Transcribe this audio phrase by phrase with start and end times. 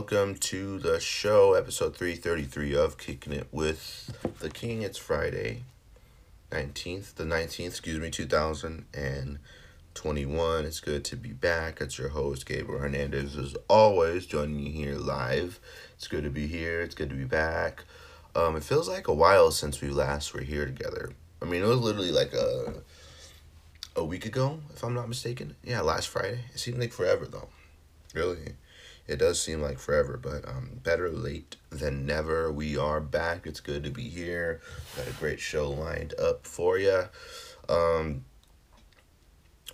[0.00, 4.80] Welcome to the show, episode 333 of Kicking It with the King.
[4.80, 5.64] It's Friday,
[6.50, 10.64] 19th, the 19th, excuse me, 2021.
[10.64, 11.82] It's good to be back.
[11.82, 15.60] It's your host, Gabriel Hernandez, as always, joining you here live.
[15.96, 17.84] It's good to be here, it's good to be back.
[18.34, 21.10] Um, it feels like a while since we last were here together.
[21.42, 22.72] I mean, it was literally like a,
[23.94, 25.56] a week ago, if I'm not mistaken.
[25.62, 26.46] Yeah, last Friday.
[26.54, 27.50] It seemed like forever, though.
[28.14, 28.54] Really
[29.10, 32.52] it does seem like forever, but um, better late than never.
[32.52, 33.44] We are back.
[33.44, 34.60] It's good to be here.
[34.96, 37.08] Got a great show lined up for you.
[37.68, 38.24] Um,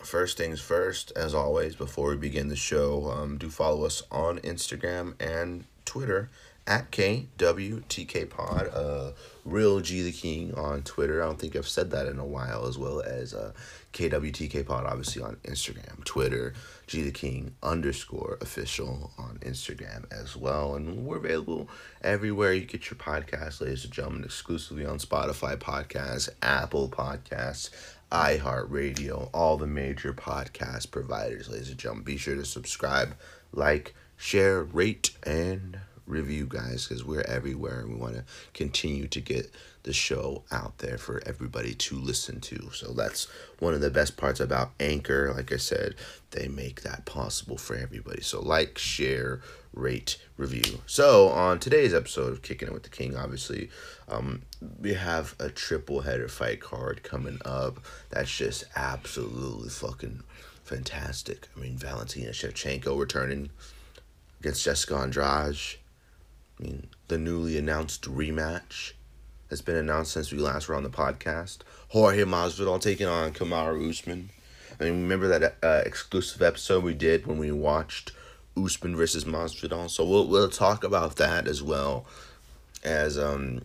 [0.01, 4.39] first things first, as always, before we begin the show, um, do follow us on
[4.39, 6.31] Instagram and Twitter
[6.67, 8.71] at KWTK Pod.
[8.73, 9.13] Uh,
[9.45, 11.23] Real G the King on Twitter.
[11.23, 13.53] I don't think I've said that in a while, as well as uh,
[13.93, 16.53] KWTK Pod, obviously on Instagram, Twitter,
[16.89, 20.75] G the King underscore official on Instagram as well.
[20.75, 21.71] And we're available
[22.03, 27.71] everywhere you get your podcast, ladies and gentlemen, exclusively on Spotify Podcasts, Apple Podcasts,
[28.11, 32.05] iHeartRadio, all the major podcast providers, ladies and gentlemen.
[32.05, 33.15] Be sure to subscribe,
[33.53, 38.25] like, share, rate, and review, guys, because we're everywhere and we want to
[38.55, 39.53] continue to get
[39.83, 42.71] the show out there for everybody to listen to.
[42.73, 43.29] So that's
[43.59, 45.33] one of the best parts about Anchor.
[45.35, 45.95] Like I said,
[46.33, 48.21] they make that possible for everybody.
[48.23, 49.41] So like, share,
[49.73, 50.81] rate, review.
[50.87, 53.71] So on today's episode of Kicking It with the King, obviously,
[54.09, 54.43] um,
[54.81, 57.79] we have a triple header fight card coming up.
[58.11, 60.23] That's just absolutely fucking
[60.65, 61.49] fantastic.
[61.57, 63.51] I mean, Valentina Shevchenko returning
[64.41, 65.79] against Jessica Andrade.
[66.59, 68.93] I mean, the newly announced rematch
[69.51, 71.59] has been announced since we last were on the podcast.
[71.89, 74.31] Jorge Masvidal taking on Kamaru Usman.
[74.81, 78.13] I mean, remember that uh, exclusive episode we did when we watched
[78.57, 79.89] Usman versus Masvidal?
[79.89, 82.07] So we'll we'll talk about that as well
[82.85, 83.63] as um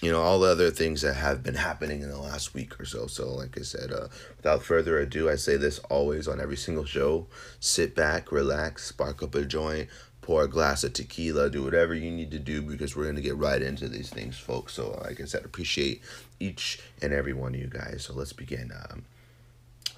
[0.00, 2.84] you know all the other things that have been happening in the last week or
[2.84, 3.06] so.
[3.06, 6.84] So like I said, uh, without further ado, I say this always on every single
[6.84, 7.26] show:
[7.60, 9.88] sit back, relax, spark up a joint,
[10.24, 13.20] pour a glass of tequila, do whatever you need to do because we're going to
[13.20, 14.72] get right into these things, folks.
[14.72, 16.00] So, like I said, appreciate
[16.40, 18.06] each and every one of you guys.
[18.06, 18.72] So, let's begin.
[18.72, 19.04] Um,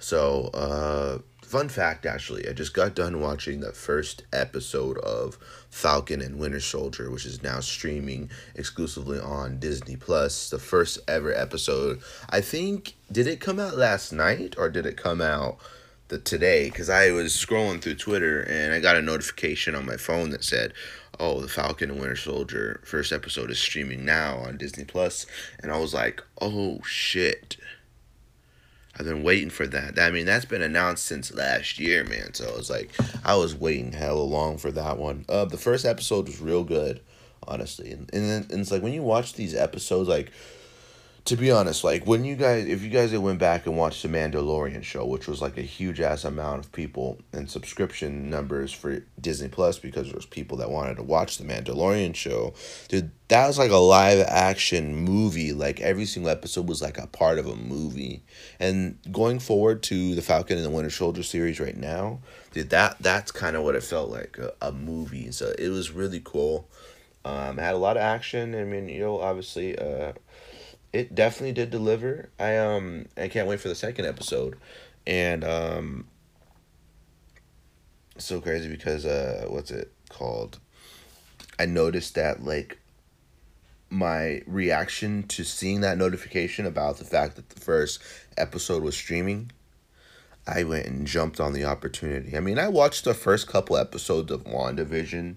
[0.01, 5.39] so, uh, fun fact actually, I just got done watching the first episode of
[5.71, 10.51] Falcon and Winter Soldier, which is now streaming exclusively on Disney Plus.
[10.51, 12.01] The first ever episode.
[12.29, 15.59] I think, did it come out last night or did it come out?
[16.09, 19.97] The today because I was scrolling through Twitter and I got a notification on my
[19.97, 20.73] phone that said,
[21.19, 25.27] "Oh, the Falcon and Winter Soldier first episode is streaming now on Disney Plus,"
[25.61, 27.57] and I was like, "Oh shit."
[28.99, 29.99] I've been waiting for that.
[29.99, 32.33] I mean, that's been announced since last year, man.
[32.33, 32.91] So I was like
[33.25, 35.27] I was waiting hella long for that one.
[35.29, 37.01] Uh, the first episode was real good,
[37.47, 40.33] honestly, and and, and it's like when you watch these episodes, like
[41.27, 44.03] to be honest, like when you guys, if you guys had went back and watched
[44.03, 48.73] the Mandalorian show, which was like a huge ass amount of people and subscription numbers
[48.73, 52.55] for Disney Plus because there was people that wanted to watch the Mandalorian show,
[52.89, 55.53] dude, that was like a live action movie.
[55.53, 58.23] Like every single episode was like a part of a movie.
[58.61, 62.21] And going forward to the Falcon and the Winter Soldier series right now,
[62.53, 65.33] dude, that that's kind of what it felt like a, a movie.
[65.33, 66.69] So it was really cool.
[67.25, 68.55] Um, had a lot of action.
[68.55, 70.13] I mean, you know, obviously, uh,
[70.97, 72.31] it definitely did deliver.
[72.39, 74.57] I um I can't wait for the second episode,
[75.07, 76.07] and um
[78.19, 80.59] so crazy because uh what's it called?
[81.59, 82.79] I noticed that like
[83.91, 88.01] my reaction to seeing that notification about the fact that the first
[88.37, 89.53] episode was streaming,
[90.47, 92.37] I went and jumped on the opportunity.
[92.37, 95.37] I mean, I watched the first couple episodes of WandaVision,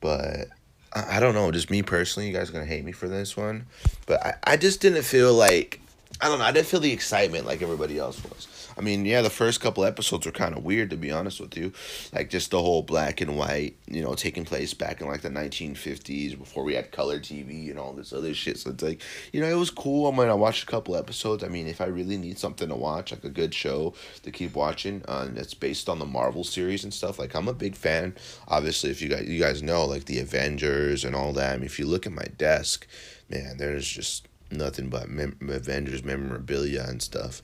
[0.00, 0.48] but
[0.94, 3.36] I, I don't know, just me personally, you guys are gonna hate me for this
[3.36, 3.66] one.
[4.06, 5.80] But I, I just didn't feel like
[6.20, 8.46] I don't know, I didn't feel the excitement like everybody else was.
[8.76, 11.56] I mean, yeah, the first couple episodes were kind of weird to be honest with
[11.56, 11.72] you,
[12.12, 15.30] like just the whole black and white, you know, taking place back in like the
[15.30, 18.58] nineteen fifties before we had color TV and all this other shit.
[18.58, 19.00] So it's like,
[19.32, 20.10] you know, it was cool.
[20.10, 21.44] I mean, I watched a couple episodes.
[21.44, 24.54] I mean, if I really need something to watch, like a good show to keep
[24.54, 27.18] watching, uh, and it's based on the Marvel series and stuff.
[27.18, 28.14] Like I'm a big fan.
[28.48, 31.54] Obviously, if you guys you guys know like the Avengers and all that.
[31.54, 32.86] I mean, if you look at my desk,
[33.28, 37.42] man, there's just nothing but mem- Avengers memorabilia and stuff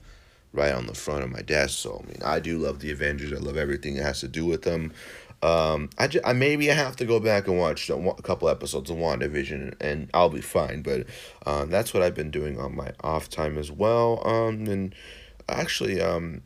[0.53, 1.79] right on the front of my desk.
[1.79, 3.33] So I mean, I do love the Avengers.
[3.33, 4.93] I love everything that has to do with them.
[5.41, 8.89] Um, I, just, I maybe I have to go back and watch a couple episodes
[8.89, 10.81] of WandaVision and I'll be fine.
[10.81, 11.07] But
[11.45, 14.21] um, that's what I've been doing on my off time as well.
[14.27, 14.93] Um, and
[15.47, 16.41] actually um,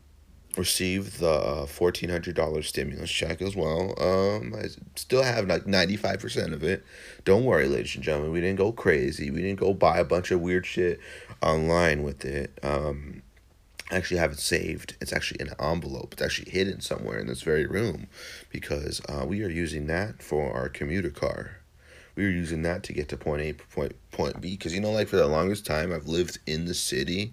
[0.56, 3.94] received the uh, fourteen hundred dollars stimulus check as well.
[4.00, 6.84] Um, I still have like ninety five percent of it.
[7.24, 8.30] Don't worry, ladies and gentlemen.
[8.30, 9.28] We didn't go crazy.
[9.32, 11.00] We didn't go buy a bunch of weird shit
[11.42, 12.56] online with it.
[12.62, 13.23] Um,
[13.90, 14.96] I actually have it saved.
[15.00, 16.14] It's actually in an envelope.
[16.14, 18.06] It's actually hidden somewhere in this very room
[18.50, 21.58] because uh, we are using that for our commuter car.
[22.16, 24.52] We are using that to get to point A, point point B.
[24.52, 27.32] Because you know, like for the longest time, I've lived in the city,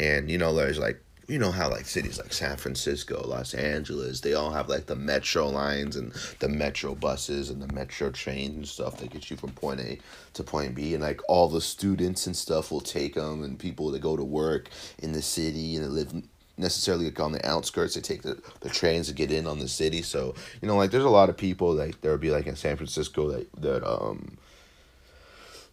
[0.00, 4.20] and you know, there's like you know how like cities like San Francisco, Los Angeles,
[4.20, 8.54] they all have like the metro lines and the metro buses and the metro trains
[8.54, 9.98] and stuff that get you from point A
[10.34, 10.94] to point B.
[10.94, 14.24] And like all the students and stuff will take them, and people that go to
[14.24, 16.12] work in the city and live
[16.58, 19.68] necessarily like on the outskirts, they take the, the trains to get in on the
[19.68, 20.02] city.
[20.02, 22.56] So you know, like there's a lot of people like there would be like in
[22.56, 24.38] San Francisco that that um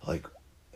[0.07, 0.25] like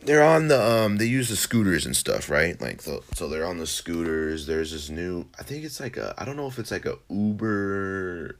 [0.04, 2.60] they're on the um they use the scooters and stuff right?
[2.60, 4.46] Like the, so they're on the scooters.
[4.46, 6.98] There's this new i think it's like a i don't know if it's like a
[7.08, 8.38] uber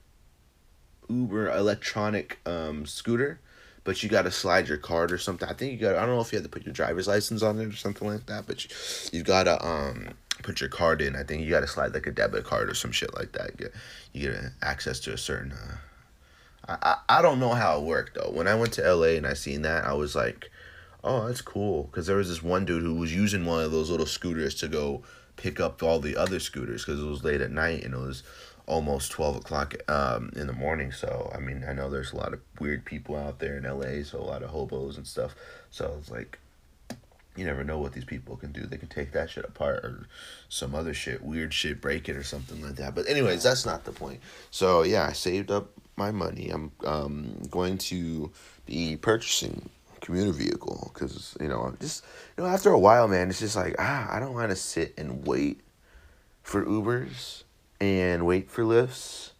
[1.09, 3.39] uber electronic um scooter
[3.83, 5.47] but you got to slide your card or something.
[5.47, 7.43] I think you got i don't know if you had to put your driver's license
[7.43, 10.09] on it or something like that but you, you got to um
[10.43, 11.15] put your card in.
[11.15, 13.51] I think you got to slide like a debit card or some shit like that.
[13.51, 13.73] You get,
[14.13, 15.77] you get access to a certain uh,
[16.67, 18.31] I, I, I don't know how it worked though.
[18.31, 20.49] When i went to la and i seen that i was like
[21.05, 21.83] oh, that's cool.
[21.83, 24.67] Because there was this one dude who was using one of those little scooters to
[24.67, 25.03] go
[25.37, 28.23] pick up all the other scooters because it was late at night and it was
[28.67, 30.91] almost 12 o'clock um, in the morning.
[30.91, 34.03] So, I mean, I know there's a lot of weird people out there in LA,
[34.03, 35.35] so a lot of hobos and stuff.
[35.69, 36.39] So it's like,
[37.35, 38.65] you never know what these people can do.
[38.65, 40.07] They can take that shit apart or
[40.49, 42.95] some other shit, weird shit, break it or something like that.
[42.95, 44.21] But, anyways, that's not the point.
[44.51, 46.49] So, yeah, I saved up my money.
[46.49, 48.31] I'm um, going to
[48.65, 49.69] be purchasing
[50.05, 52.03] commuter vehicle because you know just
[52.37, 54.93] you know after a while man it's just like ah i don't want to sit
[54.97, 55.61] and wait
[56.43, 57.43] for ubers
[57.81, 59.31] and wait for Lyfts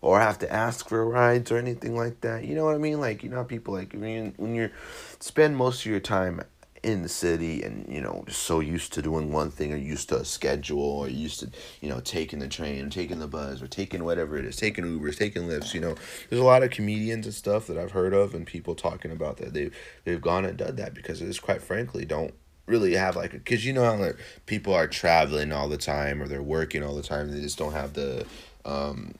[0.00, 2.44] or have to ask for rides or anything like that.
[2.44, 3.00] You know what i mean?
[3.00, 4.72] Like you know people like when, you, when you're
[5.20, 6.42] spend most of your time
[6.82, 10.08] in the city and you know just so used to doing one thing or used
[10.08, 11.48] to a schedule or used to
[11.80, 14.84] you know taking the train or taking the bus or taking whatever it is taking
[14.84, 15.94] ubers taking Lyfts you know.
[16.28, 19.36] There's a lot of comedians and stuff that i've heard of and people talking about
[19.36, 19.74] that they've
[20.04, 22.34] they've gone and done that because it is quite frankly don't
[22.66, 26.26] really have like because you know how like people are traveling all the time or
[26.26, 28.26] they're working all the time they just don't have the
[28.64, 29.14] um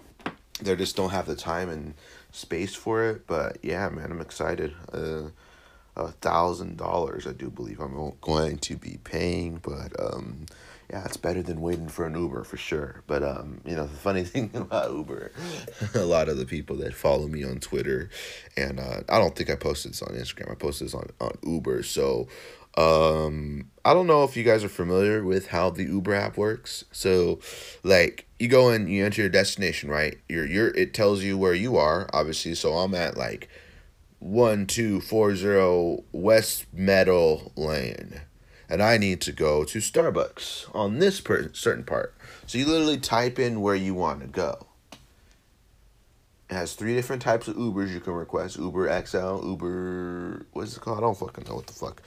[0.61, 1.95] they just don't have the time and
[2.33, 4.75] space for it but yeah man i'm excited.
[4.92, 5.28] Uh
[5.97, 7.81] a thousand dollars I do believe.
[7.81, 10.47] I'm going to be paying but um
[10.91, 13.03] yeah it's better than waiting for an Uber for sure.
[13.07, 15.33] But um you know the funny thing about Uber
[15.95, 18.11] a lot of the people that follow me on Twitter
[18.57, 20.51] and uh, I don't think I posted this on Instagram.
[20.51, 21.83] I posted this on, on Uber.
[21.83, 22.29] So
[22.79, 26.85] um I don't know if you guys are familiar with how the Uber app works.
[26.91, 27.41] So
[27.83, 30.19] like you go and you enter your destination right?
[30.27, 32.55] You're you're it tells you where you are obviously.
[32.55, 33.51] So I'm at like
[34.23, 38.21] one two four zero West Meadow Lane,
[38.69, 42.14] and I need to go to Starbucks on this per- certain part.
[42.47, 44.67] So you literally type in where you want to go.
[46.49, 50.81] It has three different types of Ubers you can request: Uber XL, Uber what's it
[50.81, 50.99] called?
[50.99, 52.00] I don't fucking know what the fuck.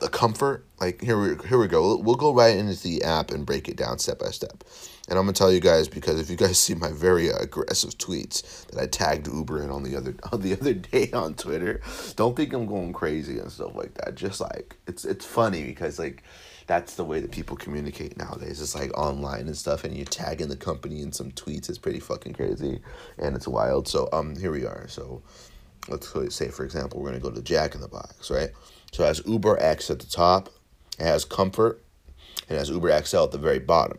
[0.00, 0.64] The comfort.
[0.80, 1.96] Like here we here we go.
[1.98, 4.64] We'll go right into the app and break it down step by step.
[5.10, 8.66] And I'm gonna tell you guys because if you guys see my very aggressive tweets
[8.68, 11.80] that I tagged Uber in on the other on the other day on Twitter,
[12.14, 14.14] don't think I'm going crazy and stuff like that.
[14.14, 16.22] Just like it's it's funny because like
[16.68, 18.62] that's the way that people communicate nowadays.
[18.62, 21.68] It's like online and stuff, and you tag in the company in some tweets.
[21.68, 22.80] It's pretty fucking crazy,
[23.18, 23.88] and it's wild.
[23.88, 24.86] So um, here we are.
[24.86, 25.22] So
[25.88, 28.50] let's say for example, we're gonna go to Jack in the Box, right?
[28.92, 30.50] So it has Uber X at the top,
[31.00, 31.82] it has Comfort,
[32.48, 33.98] and it has Uber XL at the very bottom.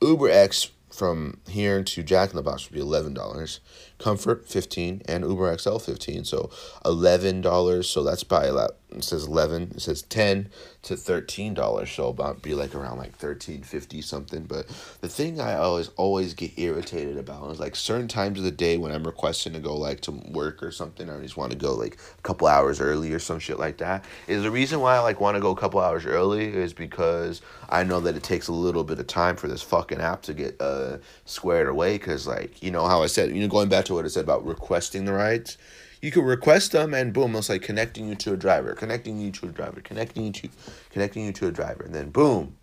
[0.00, 3.60] Uber X from here to Jack in the Box would be eleven dollars.
[3.98, 6.24] Comfort fifteen and Uber XL fifteen.
[6.24, 6.50] So
[6.84, 7.88] eleven dollars.
[7.88, 9.72] So that's by a It says eleven.
[9.74, 10.50] It says ten
[10.82, 11.90] to thirteen dollars.
[11.90, 14.44] So about be like around like thirteen fifty something.
[14.44, 14.66] But
[15.00, 18.78] the thing I always always get irritated about is like certain times of the day
[18.78, 21.10] when I'm requesting to go like to work or something.
[21.10, 24.04] I just want to go like a couple hours early or some shit like that.
[24.26, 27.42] Is the reason why I like want to go a couple hours early is because
[27.68, 30.34] I know that it takes a little bit of time for this fucking app to
[30.34, 31.98] get uh squared away.
[31.98, 34.24] Cause like you know how I said you know going back to what I said
[34.24, 35.58] about requesting the rides.
[36.06, 39.32] You could request them and boom, it's like connecting you to a driver, connecting you
[39.32, 40.48] to a driver, connecting you to
[40.92, 42.54] connecting you to a driver, and then boom,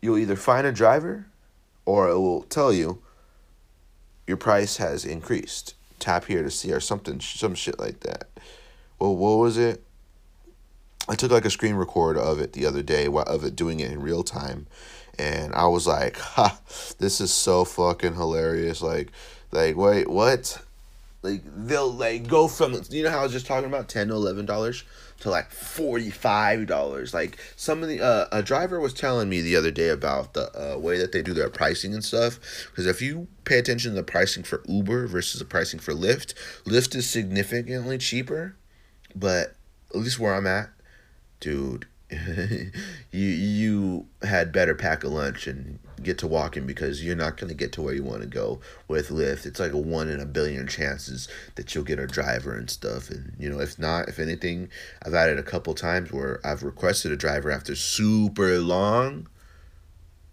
[0.00, 1.26] you'll either find a driver
[1.84, 3.02] or it will tell you
[4.26, 5.74] your price has increased.
[5.98, 8.28] Tap here to see or something some shit like that.
[8.98, 9.82] Well, what was it?
[11.10, 13.92] I took like a screen record of it the other day of it doing it
[13.92, 14.66] in real time
[15.18, 16.58] and I was like, ha,
[16.98, 18.80] this is so fucking hilarious.
[18.80, 19.10] Like
[19.52, 20.62] like, wait, what?
[21.26, 24.14] Like they'll like go from you know how I was just talking about ten to
[24.14, 24.84] eleven dollars
[25.20, 27.12] to like forty five dollars.
[27.12, 30.74] Like some of the uh, a driver was telling me the other day about the
[30.74, 32.38] uh, way that they do their pricing and stuff.
[32.70, 36.34] Because if you pay attention to the pricing for Uber versus the pricing for Lyft,
[36.64, 38.56] Lyft is significantly cheaper,
[39.14, 39.56] but
[39.90, 40.70] at least where I'm at,
[41.40, 42.70] dude, you
[43.10, 47.54] you had better pack a lunch and get to walking because you're not going to
[47.54, 49.44] get to where you want to go with Lyft.
[49.44, 53.10] It's like a one in a billion chances that you'll get a driver and stuff.
[53.10, 54.68] And, you know, if not, if anything,
[55.04, 59.26] I've had it a couple times where I've requested a driver after super long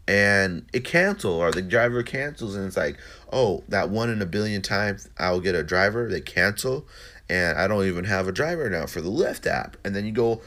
[0.07, 2.97] and it cancel or the driver cancels and it's like,
[3.31, 6.85] oh, that one in a billion times I'll get a driver, they cancel
[7.29, 9.77] and I don't even have a driver now for the Lyft app.
[9.83, 10.41] And then you go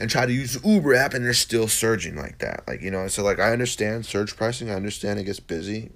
[0.00, 2.64] and try to use the Uber app and they're still surging like that.
[2.66, 5.90] Like, you know, so like I understand surge pricing, I understand it gets busy,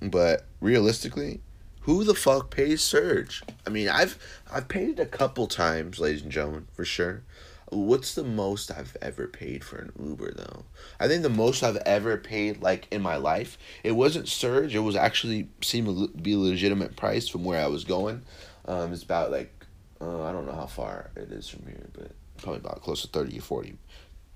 [0.00, 1.40] but realistically,
[1.82, 3.42] who the fuck pays surge?
[3.66, 4.18] I mean, I've
[4.50, 7.22] I've paid it a couple times, ladies and gentlemen, for sure.
[7.70, 10.64] What's the most I've ever paid for an Uber though?
[11.00, 14.80] I think the most I've ever paid like in my life, it wasn't surge, it
[14.80, 18.22] was actually seemed to be a legitimate price from where I was going.
[18.66, 19.66] Um, it's about like
[20.00, 23.08] uh, I don't know how far it is from here, but probably about close to
[23.08, 23.76] 30 or 40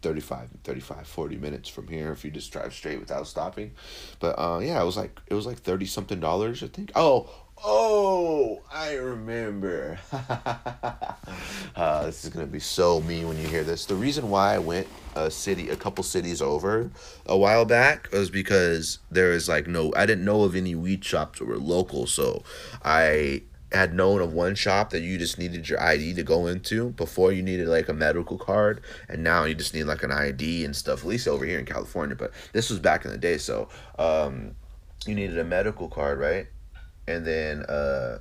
[0.02, 3.72] 35 35 40 minutes from here if you just drive straight without stopping.
[4.20, 6.92] But uh yeah it was like it was like 30 something dollars i think.
[6.94, 7.28] Oh
[7.64, 9.98] oh i remember.
[11.74, 13.84] Uh, this is gonna be so mean when you hear this.
[13.84, 16.90] The reason why i went a city a couple cities over
[17.26, 21.04] a while back was because there is like no i didn't know of any weed
[21.04, 22.42] shops that were local so
[22.84, 23.42] i
[23.76, 27.32] had known of one shop that you just needed your ID to go into before
[27.32, 30.74] you needed like a medical card and now you just need like an ID and
[30.74, 33.68] stuff at least over here in California but this was back in the day so
[33.98, 34.54] um
[35.06, 36.46] you needed a medical card right?
[37.06, 38.18] And then uh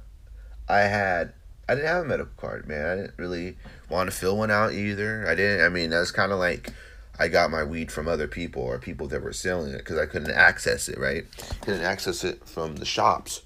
[0.68, 1.34] I had
[1.68, 2.86] I didn't have a medical card man.
[2.86, 3.58] I didn't really
[3.90, 5.28] want to fill one out either.
[5.28, 6.72] I didn't I mean that's kind of like
[7.18, 10.06] I got my weed from other people or people that were selling it because I
[10.06, 11.26] couldn't access it right?
[11.62, 13.42] Couldn't access it from the shops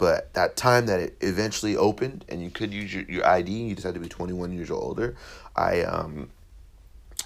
[0.00, 3.74] but that time that it eventually opened and you could use your, your ID, you
[3.74, 5.14] just had to be 21 years or older,
[5.54, 6.30] I um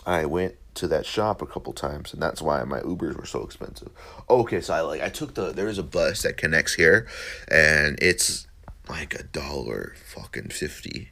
[0.04, 3.44] I went to that shop a couple times and that's why my Ubers were so
[3.44, 3.90] expensive.
[4.28, 7.06] Okay, so I like I took the there is a bus that connects here
[7.46, 8.48] and it's
[8.88, 11.10] like a dollar fucking 50.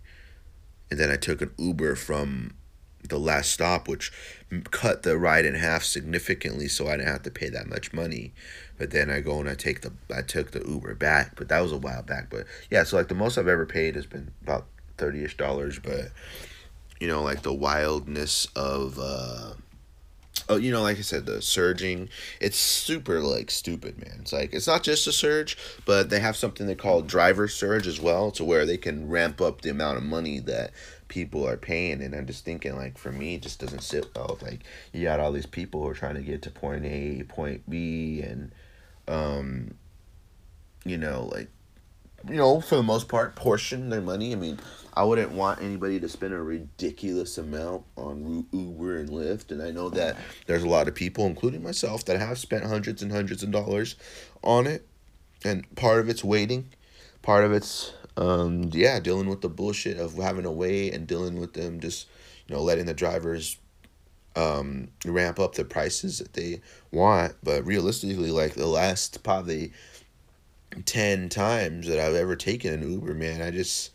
[0.91, 2.55] And then I took an Uber from
[3.09, 4.13] the last stop, which
[4.73, 8.33] cut the ride in half significantly, so I didn't have to pay that much money.
[8.79, 11.61] But then I go and I take the I took the Uber back, but that
[11.61, 12.31] was a while back.
[12.31, 14.67] But yeah, so like the most I've ever paid has been about
[14.99, 15.79] thirty ish dollars.
[15.79, 16.11] But
[17.01, 18.99] you know, like the wildness of.
[18.99, 19.55] uh
[20.49, 22.09] Oh, you know, like I said, the surging,
[22.41, 24.19] it's super like stupid, man.
[24.23, 27.87] It's like it's not just a surge, but they have something they call driver surge
[27.87, 30.73] as well, to where they can ramp up the amount of money that
[31.13, 34.39] people are paying and i'm just thinking like for me it just doesn't sit well
[34.41, 34.61] like
[34.95, 38.23] you got all these people who are trying to get to point a point b
[38.23, 38.51] and
[39.09, 39.75] um
[40.85, 41.49] you know like
[42.29, 44.33] you know, for the most part, portion their money.
[44.33, 44.59] I mean,
[44.95, 49.71] I wouldn't want anybody to spend a ridiculous amount on Uber and Lyft, and I
[49.71, 50.17] know that
[50.47, 53.97] there's a lot of people, including myself, that have spent hundreds and hundreds of dollars
[54.43, 54.87] on it,
[55.45, 56.73] and part of it's waiting,
[57.23, 61.41] part of it's um yeah dealing with the bullshit of having to wait and dealing
[61.41, 62.07] with them just
[62.47, 63.57] you know letting the drivers
[64.37, 66.61] um ramp up the prices that they
[66.91, 69.73] want but realistically like the last probably
[70.87, 73.93] 10 times that I've ever taken an Uber man I just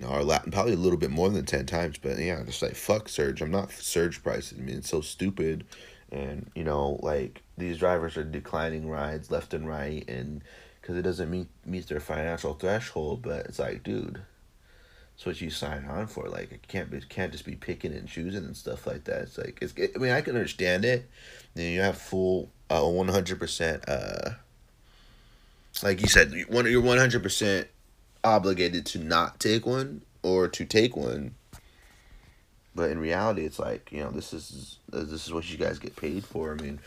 [0.00, 3.08] know, or probably a little bit more than 10 times, but yeah, just like fuck
[3.08, 3.42] surge.
[3.42, 4.58] I'm not surge prices.
[4.58, 5.64] I mean, it's so stupid.
[6.10, 10.42] And, you know, like these drivers are declining rides left and right, and
[10.80, 13.22] because it doesn't meet meet their financial threshold.
[13.22, 14.22] But it's like, dude,
[15.18, 16.28] it's what you sign on for.
[16.28, 19.22] Like, it can't be can't just be picking and choosing and stuff like that.
[19.22, 19.74] It's like it's.
[19.76, 21.10] I mean, I can understand it.
[21.54, 24.30] Then you have full uh one hundred percent uh.
[25.82, 27.66] Like you said, one you're one hundred percent
[28.22, 31.34] obligated to not take one or to take one.
[32.76, 35.96] But in reality, it's like you know this is this is what you guys get
[35.96, 36.52] paid for.
[36.52, 36.78] I mean,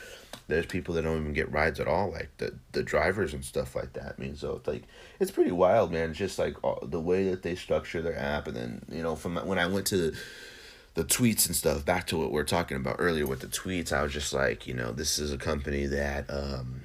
[0.52, 3.76] there's people that don't even get rides at all, like the the drivers and stuff
[3.76, 4.16] like that.
[4.18, 4.84] I mean, so it's like
[5.20, 6.10] it's pretty wild, man.
[6.10, 9.16] It's just like all, the way that they structure their app, and then you know
[9.16, 10.18] from when I went to the,
[10.96, 11.86] the tweets and stuff.
[11.86, 14.68] Back to what we are talking about earlier with the tweets, I was just like,
[14.68, 16.82] you know, this is a company that um,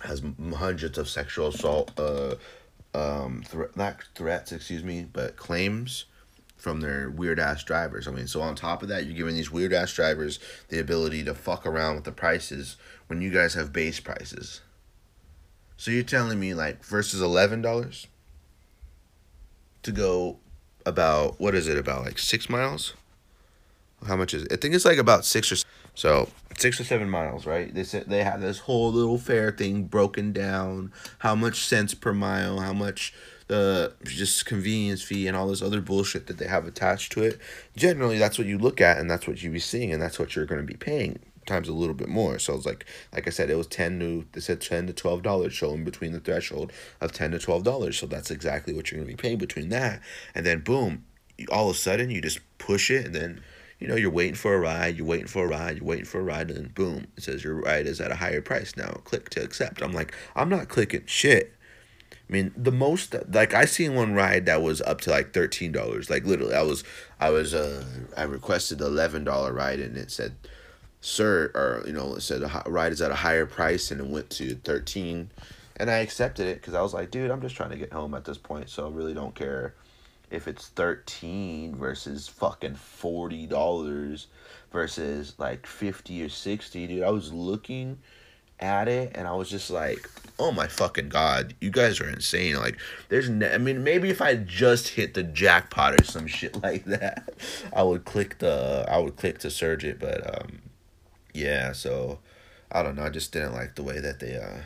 [0.00, 0.22] has
[0.56, 2.34] hundreds of sexual assault, uh,
[2.94, 3.44] um,
[3.76, 6.06] not threats, excuse me, but claims
[6.58, 8.06] from their weird ass drivers.
[8.06, 10.38] I mean, so on top of that, you're giving these weird ass drivers
[10.68, 14.60] the ability to fuck around with the prices when you guys have base prices.
[15.76, 18.08] So you're telling me like versus eleven dollars
[19.84, 20.38] to go
[20.84, 22.94] about what is it about like six miles?
[24.06, 24.52] How much is it?
[24.52, 25.56] I think it's like about six or
[25.94, 27.72] so six or seven miles, right?
[27.72, 32.12] They said they have this whole little fare thing broken down, how much cents per
[32.12, 33.14] mile, how much
[33.48, 37.38] the just convenience fee and all this other bullshit that they have attached to it.
[37.76, 40.36] Generally, that's what you look at and that's what you be seeing and that's what
[40.36, 42.38] you're going to be paying times a little bit more.
[42.38, 45.22] So it's like like I said, it was ten to they said ten to twelve
[45.22, 47.98] dollars showing between the threshold of ten to twelve dollars.
[47.98, 50.00] So that's exactly what you're gonna be paying between that.
[50.34, 51.04] And then boom,
[51.50, 53.40] all of a sudden you just push it and then
[53.78, 56.18] you know, you're waiting for a ride, you're waiting for a ride, you're waiting for
[56.18, 58.88] a ride, and then boom, it says your ride is at a higher price now.
[59.04, 59.82] Click to accept.
[59.82, 61.54] I'm like, I'm not clicking shit.
[62.28, 65.72] I mean, the most like I seen one ride that was up to like thirteen
[65.72, 66.10] dollars.
[66.10, 66.84] Like literally, I was
[67.18, 67.84] I was uh
[68.16, 70.34] I requested eleven dollar ride and it said,
[71.00, 74.06] "Sir," or you know, it said a ride is at a higher price and it
[74.06, 75.30] went to thirteen,
[75.76, 78.12] and I accepted it because I was like, dude, I'm just trying to get home
[78.12, 79.74] at this point, so I really don't care
[80.30, 84.26] if it's 13 versus fucking $40
[84.70, 87.98] versus like 50 or 60 dude i was looking
[88.60, 92.56] at it and i was just like oh my fucking god you guys are insane
[92.56, 96.60] like there's ne- i mean maybe if i just hit the jackpot or some shit
[96.62, 97.28] like that
[97.72, 100.60] i would click the i would click to surge it but um
[101.34, 102.18] yeah so
[102.72, 104.60] i don't know i just didn't like the way that they uh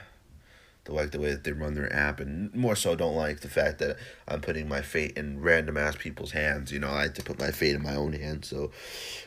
[0.85, 3.49] the like the way that they run their app, and more so don't like the
[3.49, 6.73] fact that I'm putting my fate in random ass people's hands.
[6.73, 8.49] You know, I like to put my fate in my own hands.
[8.49, 8.73] So,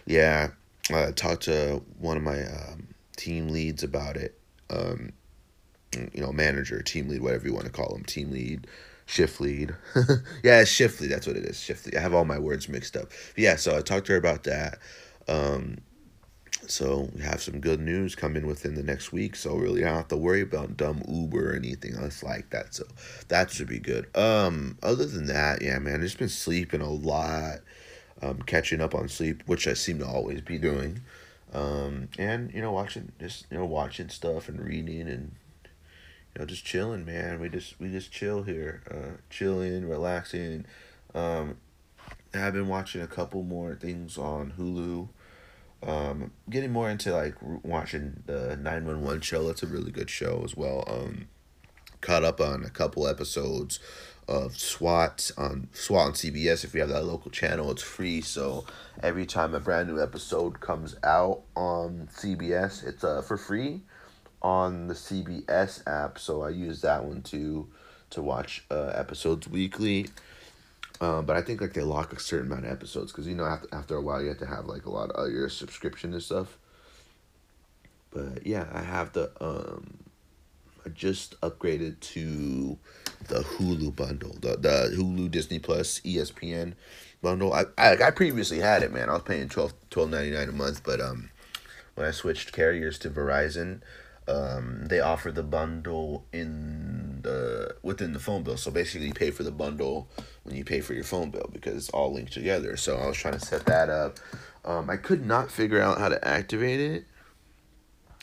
[0.05, 0.49] yeah,
[0.93, 4.37] I talked to one of my um, team leads about it.
[4.69, 5.13] Um,
[6.13, 8.67] you know, manager, team lead, whatever you want to call them, team lead,
[9.05, 9.75] shift lead.
[10.43, 11.11] yeah, shift lead.
[11.11, 11.59] That's what it is.
[11.59, 11.95] Shift lead.
[11.95, 13.09] I have all my words mixed up.
[13.09, 14.79] But yeah, so I talked to her about that.
[15.27, 15.77] Um,
[16.67, 19.35] so we have some good news coming within the next week.
[19.35, 22.73] So really don't have to worry about dumb Uber or anything else like that.
[22.73, 22.85] So
[23.27, 24.07] that should be good.
[24.15, 27.59] Um, other than that, yeah, man, I've just been sleeping a lot,
[28.21, 31.01] um, catching up on sleep, which I seem to always be doing.
[31.55, 35.31] Um, and you know, watching just you know watching stuff and reading and
[35.63, 37.39] you know just chilling, man.
[37.39, 40.65] We just we just chill here, uh, chilling, relaxing.
[41.13, 41.57] Um,
[42.33, 45.07] I've been watching a couple more things on Hulu.
[45.87, 49.47] Um, getting more into like watching the nine one one show.
[49.47, 50.83] That's a really good show as well.
[50.87, 51.29] Um,
[52.01, 53.79] caught up on a couple episodes
[54.27, 56.63] of SWAT on SWAT on CBS.
[56.63, 58.21] If you have that local channel, it's free.
[58.21, 58.65] So
[59.01, 63.81] every time a brand new episode comes out on CBS, it's uh for free
[64.41, 66.19] on the CBS app.
[66.19, 67.67] So I use that one to
[68.11, 70.07] to watch uh, episodes weekly.
[71.01, 73.45] Um, but I think like they lock a certain amount of episodes because you know
[73.45, 76.23] after after a while you have to have like a lot of your subscription and
[76.23, 76.57] stuff.
[78.11, 79.97] But yeah, I have the um,
[80.93, 82.77] just upgraded to
[83.27, 86.73] the Hulu bundle, the the Hulu Disney Plus ESPN
[87.21, 87.53] bundle.
[87.53, 89.09] I I, I previously had it, man.
[89.09, 91.29] I was paying twelve twelve ninety nine a month, but um,
[91.95, 93.81] when I switched carriers to Verizon,
[94.27, 98.57] um, they offer the bundle in the within the phone bill.
[98.57, 100.07] So basically, you pay for the bundle
[100.43, 102.77] when you pay for your phone bill because it's all linked together.
[102.77, 104.17] So I was trying to set that up.
[104.63, 107.05] Um, I could not figure out how to activate it,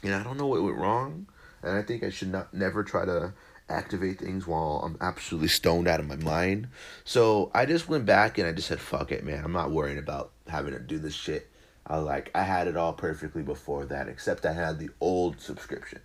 [0.02, 1.26] and I don't know what went wrong.
[1.62, 3.34] And I think I should not never try to
[3.68, 6.68] activate things while I'm absolutely stoned out of my mind.
[7.04, 9.44] So I just went back and I just said, "Fuck it, man.
[9.44, 11.48] I'm not worrying about having to do this shit."
[11.86, 16.00] I like I had it all perfectly before that, except I had the old subscription.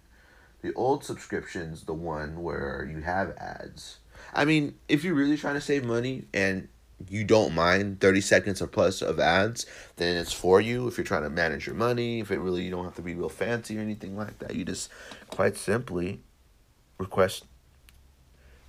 [0.62, 4.00] The old subscription's the one where you have ads.
[4.34, 6.68] I mean, if you're really trying to save money and
[7.10, 9.66] you don't mind 30 seconds or plus of ads,
[9.98, 10.88] then it's for you.
[10.88, 13.14] If you're trying to manage your money, if it really you don't have to be
[13.14, 14.90] real fancy or anything like that, you just
[15.30, 16.22] quite simply
[16.98, 17.46] request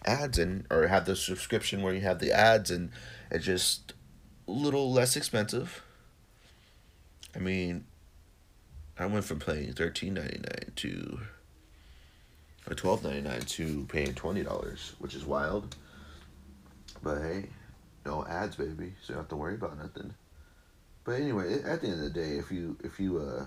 [0.04, 2.90] ads and or have the subscription where you have the ads and
[3.30, 3.94] it's just
[4.46, 5.82] a little less expensive
[7.34, 7.84] I mean,
[8.98, 11.20] I went from paying thirteen ninety nine to
[12.68, 15.76] or twelve ninety nine to paying twenty dollars, which is wild.
[17.02, 17.46] But hey,
[18.08, 20.14] no ads, baby, so you don't have to worry about nothing.
[21.04, 23.44] But anyway, at the end of the day, if you if you uh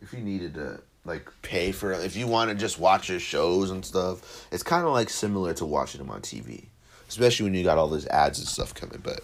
[0.00, 3.70] if you needed to like pay for if you want to just watch your shows
[3.70, 6.66] and stuff, it's kind of like similar to watching them on TV,
[7.08, 9.00] especially when you got all those ads and stuff coming.
[9.02, 9.20] But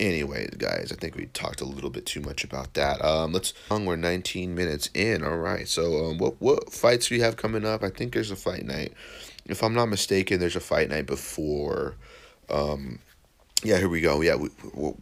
[0.00, 3.04] Anyway, guys, I think we talked a little bit too much about that.
[3.04, 3.52] Um, let's.
[3.70, 5.22] We're 19 minutes in.
[5.22, 5.68] All right.
[5.68, 7.82] So, um, what what fights do you have coming up?
[7.82, 8.94] I think there's a fight night.
[9.44, 11.96] If I'm not mistaken, there's a fight night before.
[12.50, 12.98] Um,
[13.62, 14.20] yeah, here we go.
[14.20, 14.94] Yeah, we, we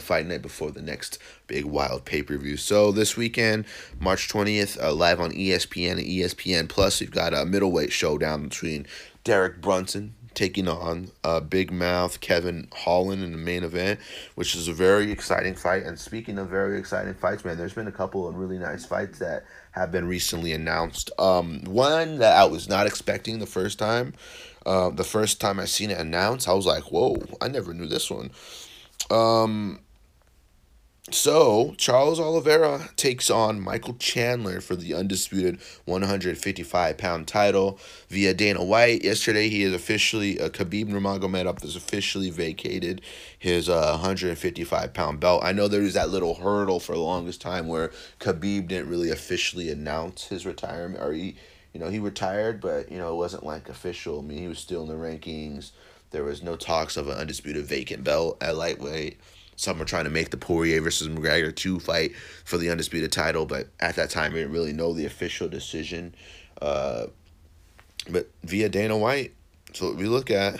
[0.00, 2.56] fight night before the next big wild pay per view.
[2.56, 3.64] So this weekend,
[4.00, 8.86] March twentieth, uh, live on ESPN and ESPN Plus, we've got a middleweight showdown between
[9.24, 13.98] Derek Brunson, taking on uh, Big Mouth Kevin Holland in the main event,
[14.34, 15.82] which is a very exciting fight.
[15.82, 19.18] And speaking of very exciting fights, man, there's been a couple of really nice fights
[19.18, 21.10] that have been recently announced.
[21.18, 24.14] Um, one that I was not expecting the first time.
[24.66, 27.22] Uh, the first time I seen it announced, I was like, "Whoa!
[27.40, 28.30] I never knew this one."
[29.10, 29.80] Um,
[31.12, 38.64] so, Charles Oliveira takes on Michael Chandler for the undisputed 155 pound title via Dana
[38.64, 39.04] White.
[39.04, 43.02] Yesterday, he is officially, uh, Khabib Nurmagomedov has officially vacated
[43.38, 45.44] his uh, 155 pound belt.
[45.44, 49.10] I know there was that little hurdle for the longest time where Khabib didn't really
[49.10, 51.36] officially announce his retirement, or he,
[51.76, 54.20] you know, he retired, but, you know, it wasn't like official.
[54.20, 55.72] I mean, he was still in the rankings.
[56.10, 59.20] There was no talks of an undisputed vacant belt at lightweight.
[59.56, 63.44] Some were trying to make the Poirier versus McGregor 2 fight for the undisputed title,
[63.44, 66.14] but at that time, we didn't really know the official decision.
[66.62, 67.08] Uh,
[68.08, 69.34] but via Dana White,
[69.74, 70.58] so what we look at,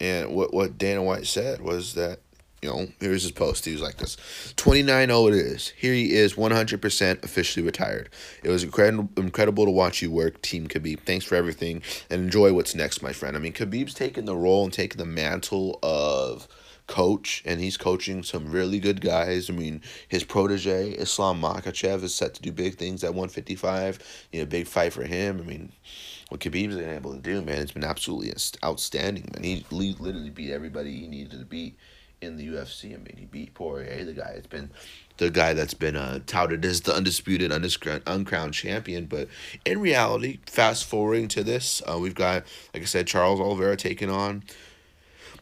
[0.00, 2.20] and what, what Dana White said was that,
[2.62, 3.64] you know, here's his post.
[3.64, 4.16] He was like this
[4.56, 5.68] 29 0 it is.
[5.76, 8.08] Here he is, 100% officially retired.
[8.42, 11.00] It was incredible, incredible to watch you work, Team Khabib.
[11.00, 13.36] Thanks for everything and enjoy what's next, my friend.
[13.36, 16.48] I mean, Khabib's taking the role and taking the mantle of
[16.88, 19.48] coach, and he's coaching some really good guys.
[19.48, 23.54] I mean, his protege Islam Makhachev, is set to do big things at one fifty
[23.54, 24.00] five.
[24.32, 25.38] You know, big fight for him.
[25.40, 25.72] I mean,
[26.28, 28.32] what Khabib's been able to do, man, it's been absolutely
[28.64, 29.30] outstanding.
[29.34, 31.78] Man, he literally beat everybody he needed to beat
[32.20, 32.94] in the UFC.
[32.94, 34.34] I mean, he beat Poirier, the guy.
[34.36, 34.70] It's been
[35.18, 37.52] the guy that's been uh, touted as the undisputed,
[38.06, 39.06] uncrowned champion.
[39.06, 39.28] But
[39.64, 44.10] in reality, fast forwarding to this, uh, we've got, like I said, Charles Oliveira taking
[44.10, 44.44] on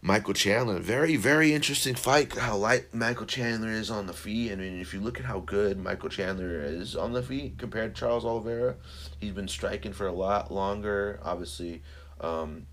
[0.03, 0.79] Michael Chandler.
[0.79, 2.37] Very, very interesting fight.
[2.37, 4.53] How light Michael Chandler is on the feet.
[4.53, 7.95] I mean, if you look at how good Michael Chandler is on the feet compared
[7.95, 8.77] to Charles Oliveira,
[9.21, 11.21] he's been striking for a lot longer.
[11.23, 11.83] Obviously,
[12.21, 12.67] um,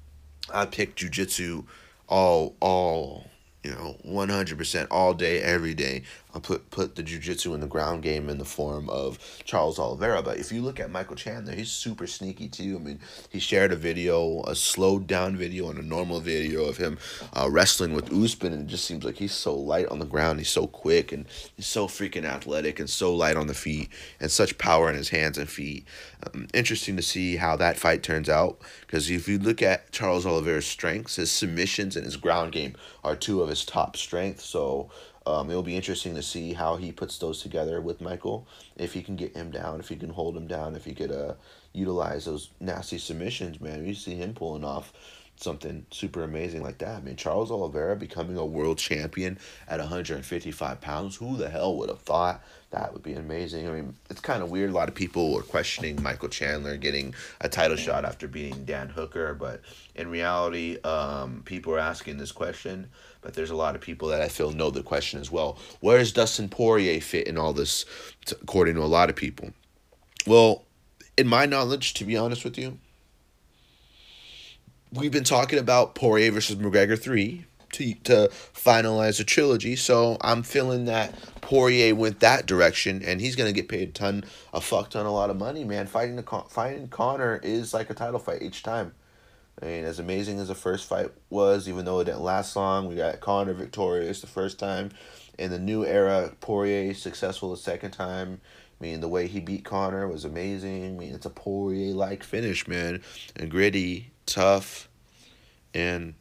[0.53, 1.65] I picked jujitsu
[2.07, 3.31] all all
[3.63, 6.03] you know, one hundred percent all day, every day.
[6.35, 10.23] I put put the jujitsu in the ground game in the form of Charles Oliveira.
[10.23, 12.75] But if you look at Michael Chandler, he's super sneaky too.
[12.79, 12.99] I mean,
[13.29, 16.97] he shared a video, a slowed down video, and a normal video of him
[17.33, 20.39] uh, wrestling with Usman, and it just seems like he's so light on the ground.
[20.39, 24.31] He's so quick and he's so freaking athletic and so light on the feet and
[24.31, 25.85] such power in his hands and feet.
[26.23, 30.25] Um, interesting to see how that fight turns out because if you look at Charles
[30.25, 34.45] Oliveira's strengths, his submissions and his ground game are two of his top strengths.
[34.45, 34.89] So
[35.25, 38.47] um, it'll be interesting to see how he puts those together with Michael.
[38.75, 41.11] If he can get him down, if he can hold him down, if he could
[41.11, 41.33] uh,
[41.71, 43.85] utilize those nasty submissions, man.
[43.85, 44.93] You see him pulling off
[45.35, 46.97] something super amazing like that.
[46.97, 51.15] I mean, Charles Oliveira becoming a world champion at 155 pounds.
[51.15, 53.67] Who the hell would have thought that would be amazing?
[53.69, 54.71] I mean, it's kind of weird.
[54.71, 58.89] A lot of people are questioning Michael Chandler getting a title shot after beating Dan
[58.89, 59.61] Hooker, but
[59.93, 62.89] in reality, um, people are asking this question.
[63.21, 65.59] But there's a lot of people that I feel know the question as well.
[65.81, 67.85] Where does Dustin Poirier fit in all this,
[68.41, 69.51] according to a lot of people?
[70.25, 70.65] Well,
[71.15, 72.79] in my knowledge, to be honest with you,
[74.91, 79.75] we've been talking about Poirier versus McGregor 3 to, to finalize a trilogy.
[79.75, 84.23] So I'm feeling that Poirier went that direction, and he's gonna get paid a ton,
[84.53, 85.87] a fuck ton, a lot of money, man.
[85.87, 88.93] Fighting the fighting Conor is like a title fight each time.
[89.61, 92.87] I mean, as amazing as the first fight was, even though it didn't last long,
[92.87, 94.91] we got Conor victorious the first time.
[95.37, 98.41] In the new era, Poirier successful the second time.
[98.79, 100.85] I mean, the way he beat Conor was amazing.
[100.85, 103.01] I mean, it's a Poirier like finish, man,
[103.35, 104.89] and gritty, tough,
[105.73, 106.15] and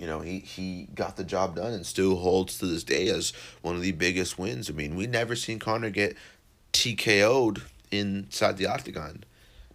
[0.00, 3.32] you know he he got the job done and still holds to this day as
[3.60, 4.70] one of the biggest wins.
[4.70, 6.16] I mean, we never seen Conor get
[6.72, 9.24] TKO'd inside the octagon.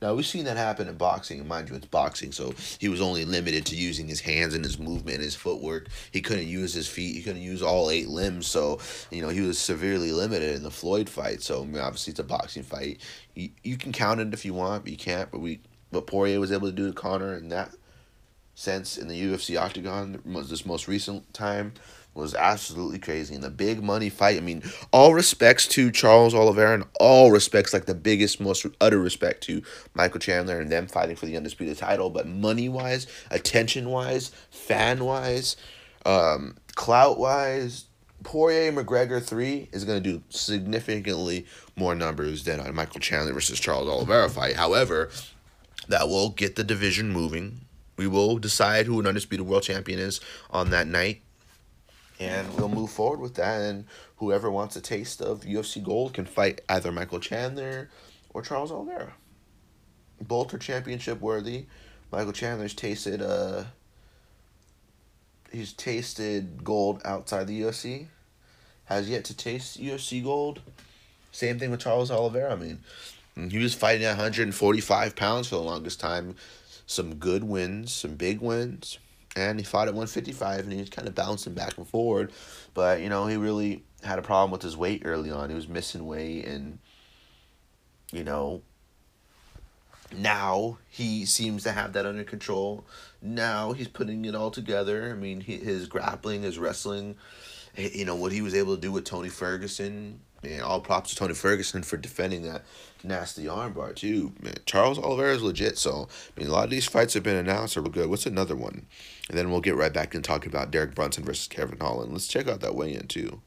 [0.01, 3.01] Now we've seen that happen in boxing, and mind you, it's boxing, so he was
[3.01, 5.87] only limited to using his hands and his movement, his footwork.
[6.11, 7.15] He couldn't use his feet.
[7.15, 8.79] He couldn't use all eight limbs, so
[9.11, 11.43] you know he was severely limited in the Floyd fight.
[11.43, 12.99] So I mean, obviously, it's a boxing fight.
[13.35, 15.29] You, you can count it if you want, but you can't.
[15.31, 15.61] But we,
[15.91, 17.75] but Poirier was able to do to Conor and that
[18.55, 20.21] sense in the UFC octagon.
[20.25, 21.73] This most recent time
[22.15, 23.35] was absolutely crazy.
[23.35, 27.73] And the big money fight, I mean, all respects to Charles Oliveira and all respects,
[27.73, 29.61] like the biggest, most utter respect to
[29.93, 32.09] Michael Chandler and them fighting for the undisputed title.
[32.09, 35.57] But money wise, attention wise, fan wise,
[36.05, 37.85] um, clout wise,
[38.23, 43.87] Poirier McGregor 3 is going to do significantly more numbers than Michael Chandler versus Charles
[43.87, 44.55] Oliveira fight.
[44.55, 45.09] However,
[45.89, 47.61] that will get the division moving.
[47.97, 51.21] We will decide who an undisputed world champion is on that night
[52.19, 53.61] and we'll move forward with that.
[53.61, 53.85] And
[54.17, 57.89] whoever wants a taste of UFC gold can fight either Michael Chandler
[58.29, 59.13] or Charles Oliveira.
[60.21, 61.65] Both are championship worthy.
[62.11, 63.65] Michael Chandler's tasted uh
[65.51, 68.07] he's tasted gold outside the UFC.
[68.85, 70.61] Has yet to taste UFC gold.
[71.31, 72.53] Same thing with Charles Oliveira.
[72.53, 72.79] I mean,
[73.49, 76.35] he was fighting at 145 pounds for the longest time.
[76.85, 78.99] Some good wins, some big wins.
[79.35, 82.31] And he fought at 155 and he was kind of bouncing back and forward.
[82.73, 85.49] But you know he really had a problem with his weight early on.
[85.49, 86.79] He was missing weight and
[88.11, 88.61] you know
[90.15, 92.85] now he seems to have that under control.
[93.21, 95.11] Now he's putting it all together.
[95.11, 97.15] I mean he, his grappling his wrestling
[97.77, 100.19] you know what he was able to do with tony ferguson
[100.53, 102.63] and all props to tony ferguson for defending that
[103.03, 106.85] nasty armbar too man charles oliveira is legit so i mean a lot of these
[106.87, 108.85] fights have been announced are good what's another one
[109.29, 112.11] and then we'll get right back and talking about Derek Brunson versus Kevin Holland.
[112.11, 113.41] Let's check out that weigh-in too.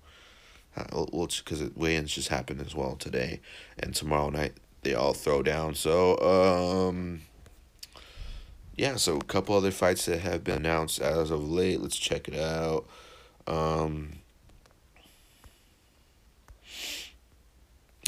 [0.76, 3.40] Uh, well, because weigh-ins just happened as well today,
[3.78, 5.74] and tomorrow night they all throw down.
[5.74, 7.22] So, um,
[8.76, 11.80] yeah, so a couple other fights that have been announced as of late.
[11.80, 12.86] Let's check it out.
[13.46, 14.14] Um,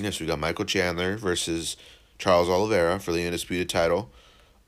[0.04, 1.76] yes, we got Michael Chandler versus
[2.18, 4.10] Charles Oliveira for the undisputed title.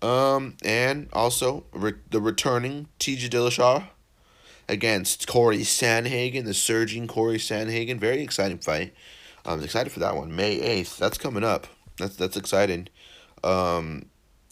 [0.01, 3.87] Um, and also re- the returning TJ Dillashaw
[4.69, 7.99] against Corey Sandhagen, the surging Corey Sandhagen.
[7.99, 8.95] Very exciting fight.
[9.45, 10.35] I'm excited for that one.
[10.35, 10.99] May eighth.
[10.99, 11.67] That's coming up.
[11.99, 12.89] That's that's exciting.
[13.45, 14.07] Um,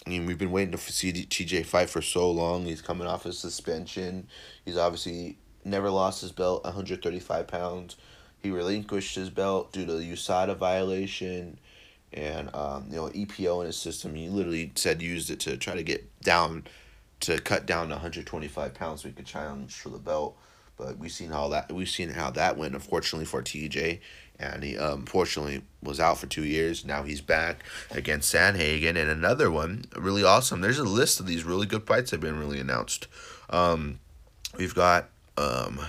[0.06, 2.64] I mean, we've been waiting to see TJ fight for so long.
[2.64, 4.28] He's coming off his suspension.
[4.64, 6.64] He's obviously never lost his belt.
[6.64, 7.96] One hundred thirty five pounds.
[8.42, 11.58] He relinquished his belt due to the USADA violation
[12.12, 14.14] and um, you know EPO in his system.
[14.14, 16.64] He literally said used it to try to get down
[17.20, 20.36] to cut down to 125 pounds so he could challenge for the belt.
[20.76, 22.74] But we've seen how that we've seen how that went.
[22.74, 24.00] Unfortunately for TJ,
[24.38, 26.84] and he um, unfortunately was out for two years.
[26.84, 30.62] Now he's back against Sandhagen, and another one really awesome.
[30.62, 33.06] There's a list of these really good fights that have been really announced.
[33.50, 34.00] Um,
[34.56, 35.80] we've got um,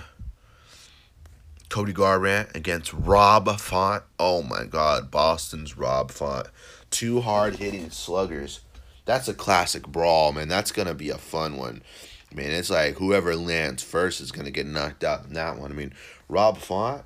[1.72, 4.02] Cody Garbrandt against Rob Font.
[4.18, 6.48] Oh my God, Boston's Rob Font.
[6.90, 8.60] Two hard hitting sluggers.
[9.06, 10.48] That's a classic brawl, man.
[10.48, 11.82] That's gonna be a fun one.
[12.30, 15.72] Man, it's like whoever lands first is gonna get knocked out in that one.
[15.72, 15.94] I mean,
[16.28, 17.04] Rob Font,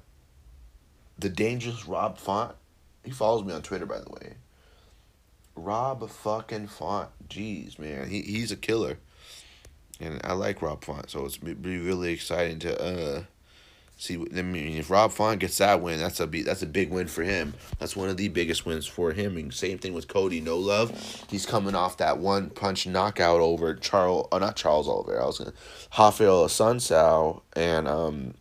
[1.16, 2.56] the dangerous Rob Font.
[3.04, 4.34] He follows me on Twitter, by the way.
[5.54, 7.10] Rob fucking Font.
[7.28, 8.08] Jeez, man.
[8.08, 8.98] He he's a killer.
[10.00, 13.22] And I like Rob Font, so it's be really exciting to uh
[13.98, 16.90] See, I mean, if Rob Font gets that win, that's a be, that's a big
[16.90, 17.54] win for him.
[17.78, 19.38] That's one of the biggest wins for him.
[19.38, 21.24] And same thing with Cody No Love.
[21.30, 25.22] He's coming off that one punch knockout over Charles, oh, not Charles Oliveira.
[25.22, 25.54] I was gonna
[25.98, 28.34] Rafael Assunção, and um,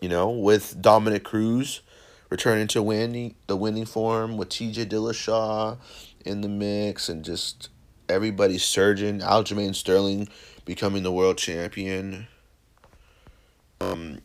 [0.00, 1.82] you know, with Dominick Cruz
[2.30, 4.86] returning to winning the winning form with T.J.
[4.86, 5.76] Dillashaw
[6.24, 7.68] in the mix, and just
[8.08, 9.20] everybody surging.
[9.20, 10.28] Aljamain Sterling
[10.64, 12.28] becoming the world champion.
[13.78, 14.22] Um,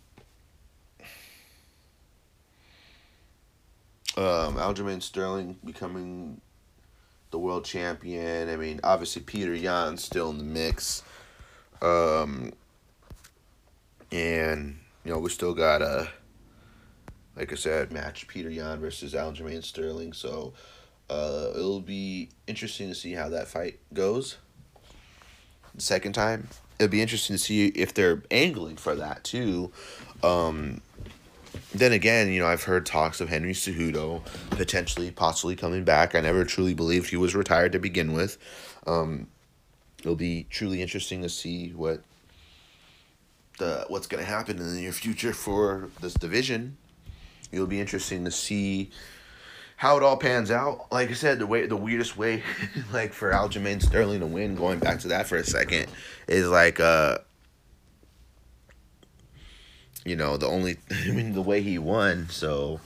[4.18, 6.42] Um, Aljamain Sterling becoming
[7.32, 8.50] the world champion.
[8.50, 11.04] I mean, obviously Petr Yan still in the mix.
[11.82, 12.52] Um,
[14.12, 16.10] and you know we still got a,
[17.36, 20.14] like I said, match Petr Yan versus Aljamain Sterling.
[20.14, 20.54] So,
[21.10, 24.38] uh, it'll be interesting to see how that fight goes.
[25.74, 29.72] The second time, it'll be interesting to see if they're angling for that too.
[30.22, 30.82] Um,
[31.74, 36.16] then again, you know, I've heard talks of Henry Cejudo potentially, possibly coming back.
[36.16, 38.38] I never truly believed he was retired to begin with.
[38.86, 39.28] Um,
[40.00, 42.02] it'll be truly interesting to see what
[43.58, 46.78] the what's going to happen in the near future for this division.
[47.52, 48.92] It'll be interesting to see
[49.78, 50.92] how it all pans out.
[50.92, 52.44] Like I said, the way the weirdest way,
[52.94, 55.88] like for Aljamain Sterling to win, going back to that for a second,
[56.28, 57.20] is like uh
[60.06, 62.80] you know, the only I mean the way he won, so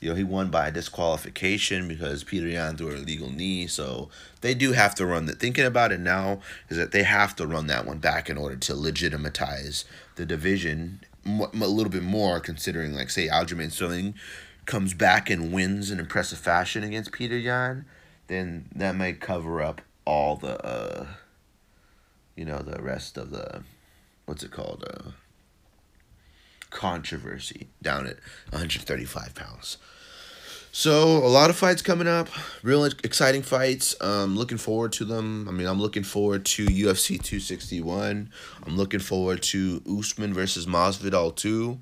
[0.00, 3.66] you know, he won by disqualification because Petr Yan threw a legal knee.
[3.66, 4.08] So
[4.40, 5.38] they do have to run that.
[5.38, 8.56] Thinking about it now is that they have to run that one back in order
[8.56, 9.84] to legitimatize
[10.16, 14.14] the division a little bit more, considering, like, say, Aljamain Sterling
[14.64, 17.84] comes back and wins in impressive fashion against Petr Yan,
[18.28, 21.06] then that might cover up all the, uh,
[22.36, 23.62] you know, the rest of the,
[24.24, 25.10] what's it called, uh,
[26.70, 28.16] controversy down at
[28.50, 29.76] 135 pounds.
[30.72, 32.28] So a lot of fights coming up,
[32.62, 33.96] real exciting fights.
[34.00, 35.48] Um, looking forward to them.
[35.48, 38.30] I mean, I'm looking forward to UFC 261.
[38.64, 41.76] I'm looking forward to Usman versus Masvidal 2.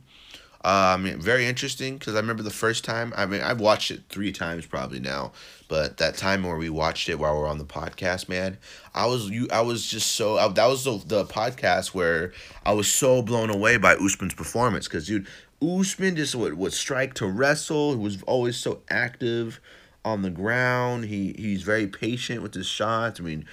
[0.64, 3.12] Uh, mean, very interesting because I remember the first time.
[3.16, 5.32] I mean, I've watched it three times probably now,
[5.68, 8.58] but that time where we watched it while we are on the podcast, man,
[8.92, 9.46] I was you.
[9.52, 12.32] I was just so I, that was the the podcast where
[12.66, 15.28] I was so blown away by Usman's performance because dude,
[15.62, 17.92] Usman just would would strike to wrestle.
[17.92, 19.60] He was always so active
[20.04, 21.04] on the ground.
[21.04, 23.20] He he's very patient with his shots.
[23.20, 23.44] I mean,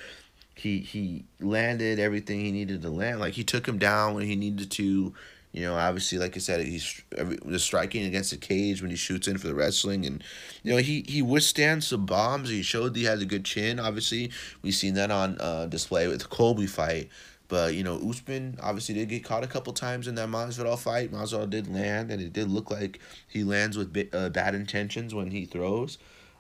[0.56, 3.20] he he landed everything he needed to land.
[3.20, 5.14] Like he took him down when he needed to
[5.56, 9.30] you know, obviously, like I said, he's the striking against the cage when he shoots
[9.30, 10.22] in for the wrestling, and
[10.64, 12.50] you know he he withstands some bombs.
[12.50, 13.80] He showed he has a good chin.
[13.80, 17.10] Obviously, we've seen that on uh, display with the Colby fight.
[17.48, 21.14] But you know, Usman obviously did get caught a couple times in that Masvidal fight.
[21.14, 25.32] Masvidal did land, and it did look like he lands with uh, bad intentions when
[25.32, 26.00] he throws.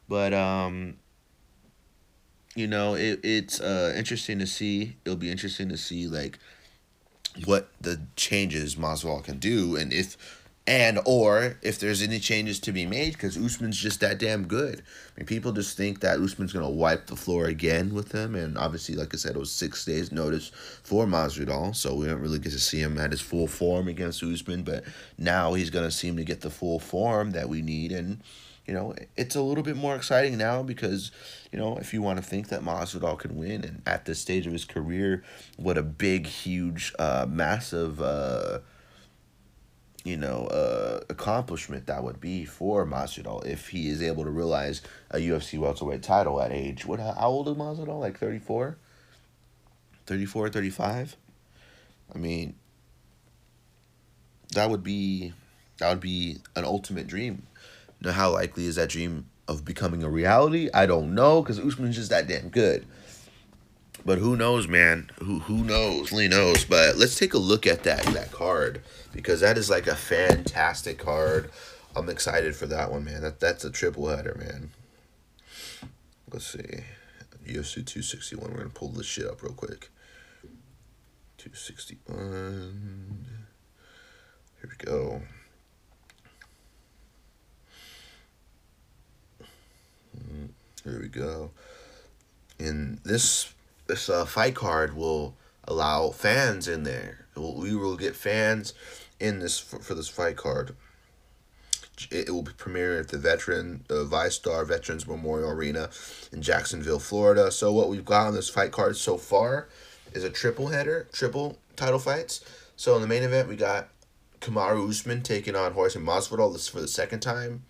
[0.09, 0.97] But um,
[2.53, 4.97] you know, it it's uh interesting to see.
[5.05, 6.37] It'll be interesting to see like
[7.43, 10.17] what the changes Masvidal can do, and if
[10.67, 14.81] and or if there's any changes to be made because Usman's just that damn good.
[15.15, 18.57] I mean, people just think that Usman's gonna wipe the floor again with him, and
[18.57, 20.51] obviously, like I said, it was six days notice
[20.83, 24.23] for Masvidal, so we don't really get to see him at his full form against
[24.23, 24.63] Usman.
[24.63, 24.83] But
[25.17, 28.21] now he's gonna seem to get the full form that we need, and
[28.65, 31.11] you know, it's a little bit more exciting now because,
[31.51, 34.47] you know, if you want to think that Masvidal can win, and at this stage
[34.47, 35.23] of his career,
[35.57, 38.59] what a big, huge, uh, massive, uh,
[40.03, 44.81] you know, uh, accomplishment that would be for Masvidal if he is able to realize
[45.11, 46.99] a UFC welterweight title at age what?
[46.99, 47.99] How old is Masvidal?
[47.99, 48.77] Like 34?
[50.05, 51.17] 34, 35?
[52.13, 52.55] I mean,
[54.53, 55.33] that would be
[55.79, 57.47] that would be an ultimate dream
[58.03, 60.69] how likely is that dream of becoming a reality?
[60.73, 62.85] I don't know because Usman's just that damn good.
[64.05, 65.09] But who knows, man?
[65.19, 66.11] Who who knows?
[66.11, 66.63] Lee knows.
[66.63, 68.81] But let's take a look at that that card
[69.11, 71.49] because that is like a fantastic card.
[71.95, 73.21] I'm excited for that one, man.
[73.21, 74.69] That that's a triple header, man.
[76.31, 76.83] Let's see.
[77.47, 78.51] UFC 261.
[78.51, 79.89] We're gonna pull this shit up real quick.
[81.37, 83.25] 261.
[84.61, 85.21] Here we go.
[90.83, 91.51] Here we go.
[92.59, 93.53] And this
[93.87, 95.35] this uh, fight card will
[95.67, 97.25] allow fans in there.
[97.35, 98.73] We will get fans
[99.19, 100.75] in this for, for this fight card.
[102.11, 105.89] It, will be premiered at the Veteran uh, VyStar Veterans Memorial Arena
[106.33, 107.51] in Jacksonville, Florida.
[107.51, 109.69] So what we've got on this fight card so far
[110.13, 112.43] is a triple header, triple title fights.
[112.75, 113.87] So in the main event, we got
[114.41, 116.51] Kamaru Usman taking on Jorge Masvidal.
[116.51, 117.63] This is for the second time.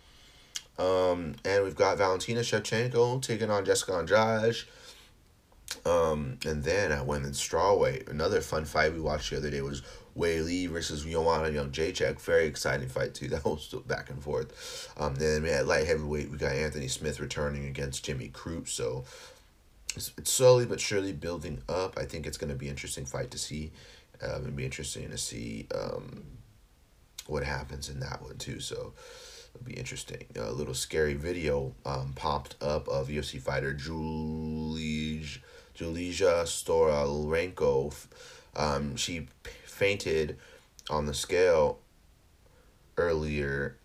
[0.78, 4.56] Um, and we've got Valentina Shevchenko taking on Jessica Andrade.
[5.86, 9.82] Um, and then at women's strawweight, another fun fight we watched the other day was
[10.18, 12.22] Weili versus Joanna Jędrzejczyk.
[12.22, 13.28] Very exciting fight too.
[13.36, 14.92] That was back and forth.
[14.98, 16.32] Um, then we had light heavyweight.
[16.32, 18.70] We got Anthony Smith returning against Jimmy Crute.
[18.70, 19.06] So
[19.96, 21.98] it's, it's slowly but surely building up.
[21.98, 23.72] I think it's going to be interesting fight to see.
[24.22, 26.24] Um, it'll be interesting to see um,
[27.28, 28.60] what happens in that one too.
[28.60, 28.94] So
[29.56, 30.26] It'll be interesting.
[30.36, 35.40] A little scary video um, popped up of UFC fighter Julija
[35.78, 37.94] Julija Stoliarenko.
[38.56, 39.28] Um, she
[39.66, 40.38] fainted
[40.90, 41.80] on the scale
[42.98, 43.78] earlier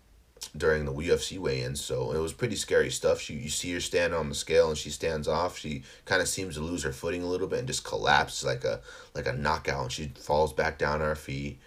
[0.57, 3.21] during the UFC weigh-in, so it was pretty scary stuff.
[3.21, 5.57] She you see her stand on the scale and she stands off.
[5.57, 8.65] She kind of seems to lose her footing a little bit and just collapses like
[8.65, 8.81] a
[9.15, 9.83] like a knockout.
[9.83, 11.59] And she falls back down on her feet.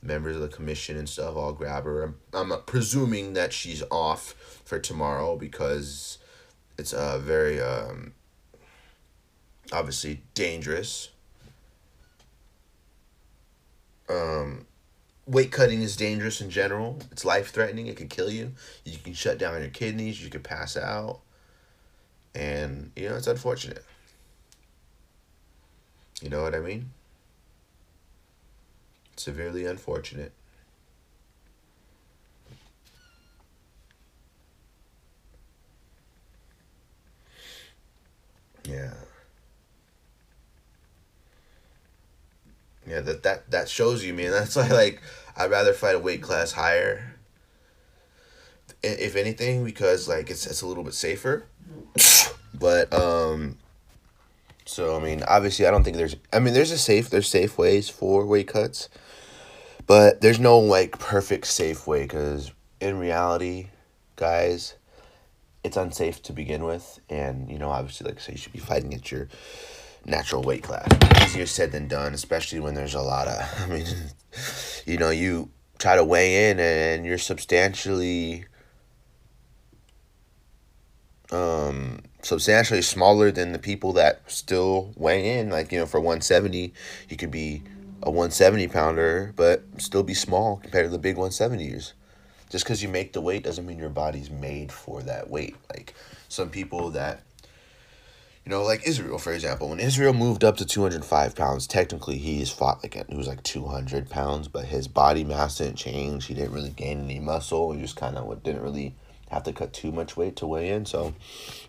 [0.00, 2.02] Members of the commission and stuff all grab her.
[2.02, 6.18] I'm, I'm presuming that she's off for tomorrow because
[6.78, 8.12] it's a uh, very um,
[9.72, 11.10] obviously dangerous.
[14.08, 14.66] Um,
[15.26, 16.98] weight cutting is dangerous in general.
[17.12, 17.86] It's life threatening.
[17.86, 18.52] It could kill you.
[18.84, 20.22] You can shut down your kidneys.
[20.22, 21.20] You could pass out.
[22.34, 23.84] And, you know, it's unfortunate.
[26.22, 26.90] You know what I mean?
[29.18, 30.32] Severely unfortunate.
[38.64, 38.92] Yeah.
[42.86, 44.30] Yeah, that that that shows you, man.
[44.32, 45.02] That's why, like,
[45.36, 47.14] I'd rather fight a weight class higher.
[48.82, 51.46] If anything, because like it's it's a little bit safer.
[52.54, 53.58] but um.
[54.64, 56.16] So I mean, obviously, I don't think there's.
[56.32, 57.10] I mean, there's a safe.
[57.10, 58.88] There's safe ways for weight cuts,
[59.88, 63.68] but there's no like perfect safe way because in reality,
[64.14, 64.74] guys,
[65.64, 68.60] it's unsafe to begin with, and you know, obviously, like I say, you should be
[68.60, 69.28] fighting at your
[70.04, 70.86] natural weight class.
[71.24, 73.86] Easier said than done, especially when there's a lot of, I mean,
[74.86, 78.44] you know, you try to weigh in and you're substantially,
[81.32, 85.50] um, substantially smaller than the people that still weigh in.
[85.50, 86.72] Like, you know, for 170,
[87.08, 87.62] you could be
[88.02, 91.92] a 170 pounder, but still be small compared to the big 170s.
[92.50, 95.56] Just because you make the weight doesn't mean your body's made for that weight.
[95.70, 95.94] Like,
[96.28, 97.22] some people that
[98.48, 102.50] you know, like Israel, for example, when Israel moved up to 205 pounds, technically he's
[102.50, 106.24] fought like he was like 200 pounds, but his body mass didn't change.
[106.24, 107.72] He didn't really gain any muscle.
[107.72, 108.94] He just kind of didn't really
[109.30, 110.86] have to cut too much weight to weigh in.
[110.86, 111.14] So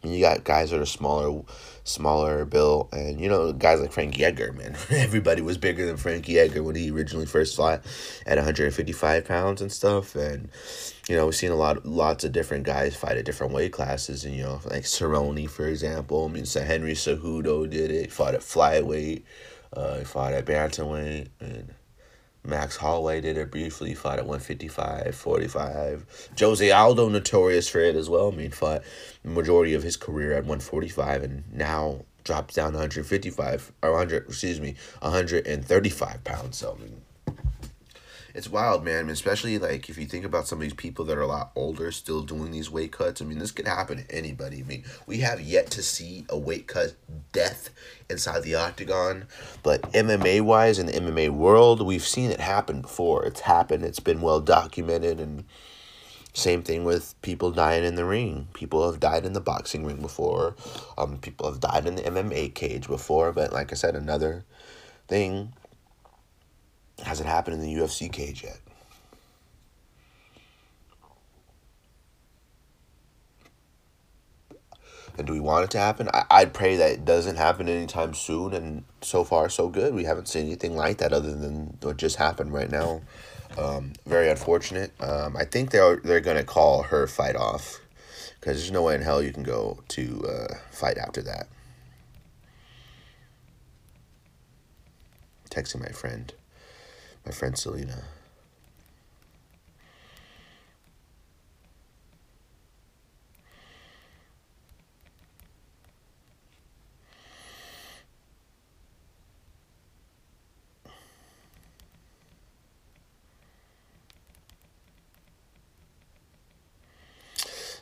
[0.03, 1.43] you got guys that are smaller,
[1.83, 4.53] smaller built, and you know guys like Frankie Edgar.
[4.53, 7.83] Man, everybody was bigger than Frankie Edgar when he originally first fought
[8.25, 10.15] at one hundred and fifty five pounds and stuff.
[10.15, 10.49] And
[11.07, 14.25] you know we've seen a lot, lots of different guys fight at different weight classes.
[14.25, 16.25] And you know like Cerrone, for example.
[16.25, 18.11] I mean, so Henry Cejudo did it.
[18.11, 19.23] Fought at flyweight.
[19.71, 21.75] Uh, he fought at bantamweight and
[22.43, 26.29] Max Holloway did it briefly, fought at 155, 45.
[26.39, 28.31] Jose Aldo, notorious for it as well.
[28.31, 28.83] I mean, fought
[29.23, 34.27] the majority of his career at 145 and now drops down to 155, or 100,
[34.27, 36.57] excuse me, 135 pounds.
[36.57, 37.01] So, I mean,
[38.33, 38.99] it's wild, man.
[38.99, 41.27] I mean, especially like if you think about some of these people that are a
[41.27, 43.21] lot older still doing these weight cuts.
[43.21, 44.59] I mean, this could happen to anybody.
[44.59, 46.95] I mean, we have yet to see a weight cut
[47.31, 47.69] death
[48.09, 49.25] inside the octagon,
[49.63, 53.25] but MMA wise in the MMA world, we've seen it happen before.
[53.25, 53.83] It's happened.
[53.83, 55.45] It's been well documented and
[56.33, 58.47] same thing with people dying in the ring.
[58.53, 60.55] People have died in the boxing ring before.
[60.97, 63.31] Um, people have died in the MMA cage before.
[63.31, 64.45] But like I said, another
[65.07, 65.53] thing
[67.03, 68.59] Hasn't happened in the UFC cage yet.
[75.19, 76.09] And do we want it to happen?
[76.13, 78.53] I, I'd pray that it doesn't happen anytime soon.
[78.53, 79.93] And so far, so good.
[79.93, 83.01] We haven't seen anything like that other than what just happened right now.
[83.57, 84.91] Um, very unfortunate.
[85.01, 87.81] Um, I think they're they're gonna call her fight off
[88.39, 91.47] because there's no way in hell you can go to uh, fight after that.
[95.49, 96.31] Texting my friend
[97.29, 98.03] my friend Selena.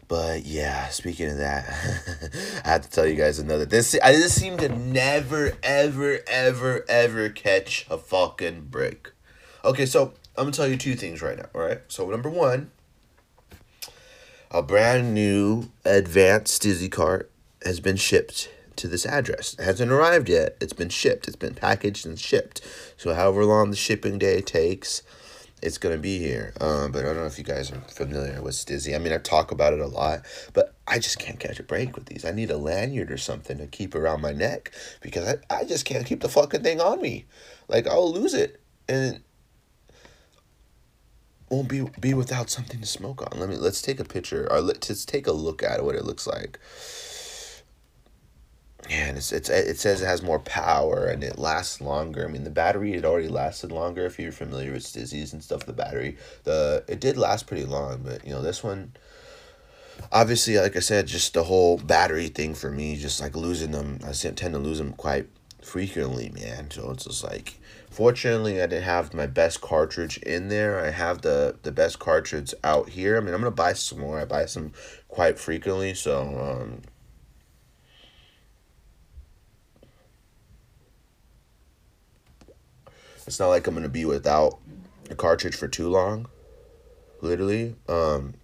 [0.10, 1.68] But yeah, speaking of that,
[2.66, 3.66] I have to tell you guys another.
[3.66, 9.12] This I just seem to never, ever, ever, ever catch a fucking break.
[9.68, 11.50] Okay, so I'm gonna tell you two things right now.
[11.54, 11.82] All right.
[11.90, 12.72] So number one,
[14.50, 17.30] a brand new advanced Stizzy cart
[17.66, 19.56] has been shipped to this address.
[19.60, 20.56] It hasn't arrived yet.
[20.62, 21.28] It's been shipped.
[21.28, 22.62] It's been packaged and shipped.
[22.96, 25.04] So however long the shipping day takes,
[25.62, 26.54] it's gonna be here.
[26.62, 28.96] Um, but I don't know if you guys are familiar with Stizzy.
[28.96, 30.22] I mean, I talk about it a lot,
[30.54, 32.24] but I just can't catch a break with these.
[32.24, 35.84] I need a lanyard or something to keep around my neck because I, I just
[35.84, 37.26] can't keep the fucking thing on me.
[37.68, 39.22] Like I'll lose it and
[41.50, 43.40] won't be be without something to smoke on.
[43.40, 46.28] Let me let's take a picture or let's take a look at what it looks
[46.28, 46.60] like.
[48.90, 52.26] Yeah, and it's, it's it says it has more power and it lasts longer.
[52.26, 54.06] I mean, the battery it already lasted longer.
[54.06, 58.02] If you're familiar with Stizzies and stuff, the battery the it did last pretty long,
[58.04, 58.94] but you know this one.
[60.12, 64.00] Obviously, like I said, just the whole battery thing for me, just like losing them.
[64.06, 65.28] I tend to lose them quite
[65.62, 66.70] frequently, man.
[66.72, 67.60] So it's just like,
[67.98, 70.80] fortunately, I didn't have my best cartridge in there.
[70.80, 73.18] I have the the best cartridge out here.
[73.18, 74.20] I mean, I'm gonna buy some more.
[74.20, 74.72] I buy some
[75.08, 76.84] quite frequently, so um,
[83.26, 84.60] It's not like I'm gonna be without
[85.10, 86.28] a cartridge for too long.
[87.22, 87.76] Literally.
[87.90, 88.36] Um,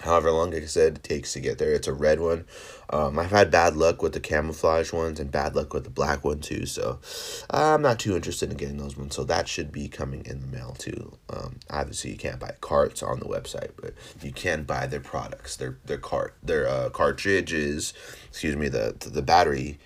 [0.00, 1.72] however long, like I said, it takes to get there.
[1.72, 2.46] It's a red one.
[2.92, 6.24] Um, I've had bad luck with the camouflage ones and bad luck with the black
[6.24, 6.66] one too.
[6.66, 7.00] So
[7.48, 9.16] I'm not too interested in getting those ones.
[9.16, 11.16] So that should be coming in the mail too.
[11.30, 15.56] Um, obviously you can't buy carts on the website, but you can buy their products,
[15.56, 17.94] their their cart, their uh, cartridges.
[18.28, 19.78] Excuse me, the the, battery,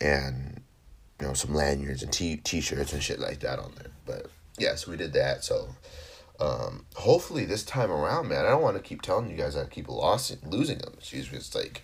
[0.00, 0.60] and
[1.20, 3.92] you know, some lanyards and t t-shirts and shit like that on there.
[4.04, 4.26] But
[4.58, 5.42] yeah, so we did that.
[5.42, 5.70] So
[6.38, 9.64] um, hopefully this time around, man, I don't want to keep telling you guys I
[9.64, 10.92] keep lost losing them.
[10.98, 11.38] Excuse me.
[11.38, 11.82] It's like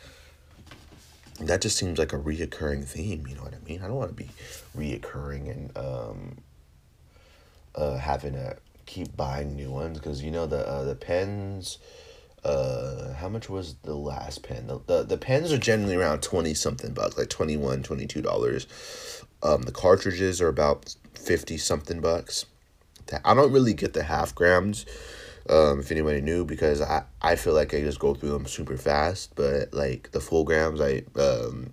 [1.40, 3.26] that just seems like a reoccurring theme.
[3.26, 3.82] You know what I mean?
[3.82, 4.30] I don't want to be
[4.76, 6.38] reoccurring and um,
[7.74, 8.56] uh, having to
[8.86, 11.78] keep buying new ones because you know the uh, the pens
[12.44, 16.52] uh how much was the last pen the, the, the pens are generally around 20
[16.54, 18.66] something bucks like 21 22 dollars
[19.44, 22.44] um the cartridges are about 50 something bucks
[23.24, 24.84] i don't really get the half grams
[25.48, 28.76] um if anybody knew because i i feel like i just go through them super
[28.76, 31.72] fast but like the full grams i um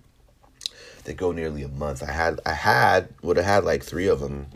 [1.04, 4.20] they go nearly a month i had i had would have had like three of
[4.20, 4.46] them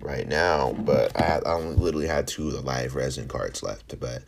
[0.00, 3.62] right now, but I, had, I only literally had two of the live resin carts
[3.62, 3.98] left.
[3.98, 4.22] But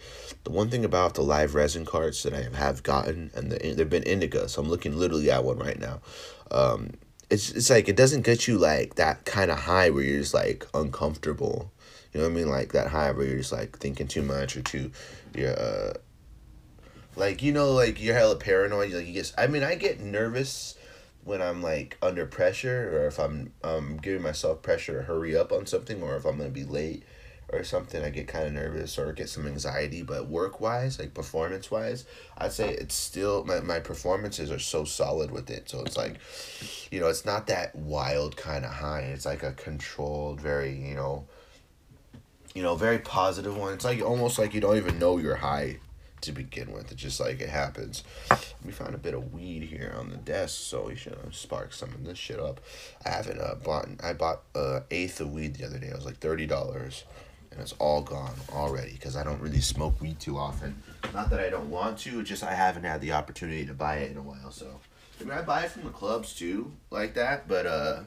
[0.44, 3.88] the one thing about the live resin carts that I have gotten, and the, they've
[3.88, 6.00] been indica, so I'm looking literally at one right now.
[6.50, 6.92] Um,
[7.30, 10.34] it's it's like it doesn't get you like that kind of high where you're just
[10.34, 11.70] like uncomfortable.
[12.12, 12.48] You know what I mean?
[12.48, 14.90] Like that high where you're just like thinking too much or too,
[15.34, 15.94] you're uh,
[17.16, 18.92] like you know like you're hella paranoid.
[18.92, 20.76] Like you get, I mean, I get nervous
[21.24, 25.52] when I'm like under pressure or if I'm um giving myself pressure to hurry up
[25.52, 27.04] on something or if I'm gonna be late
[27.52, 30.02] or something, I get kind of nervous or get some anxiety.
[30.02, 32.06] But work wise, like performance wise,
[32.38, 35.68] I'd say it's still my, my performances are so solid with it.
[35.68, 36.18] So it's like,
[36.90, 39.00] you know, it's not that wild kind of high.
[39.00, 41.26] It's like a controlled, very, you know,
[42.54, 43.74] you know, very positive one.
[43.74, 45.78] It's like almost like you don't even know you're high
[46.22, 46.92] to begin with.
[46.92, 48.04] It's just like it happens.
[48.64, 51.72] We found a bit of weed here on the desk, so we should uh, spark
[51.72, 52.60] some of this shit up.
[53.04, 53.88] I haven't uh, bought.
[54.02, 55.88] I bought uh eighth of weed the other day.
[55.88, 57.04] It was like thirty dollars,
[57.50, 60.82] and it's all gone already because I don't really smoke weed too often.
[61.14, 64.10] Not that I don't want to, just I haven't had the opportunity to buy it
[64.10, 64.50] in a while.
[64.50, 64.66] So
[65.20, 67.48] I mean, I buy it from the clubs too, like that.
[67.48, 68.00] But uh,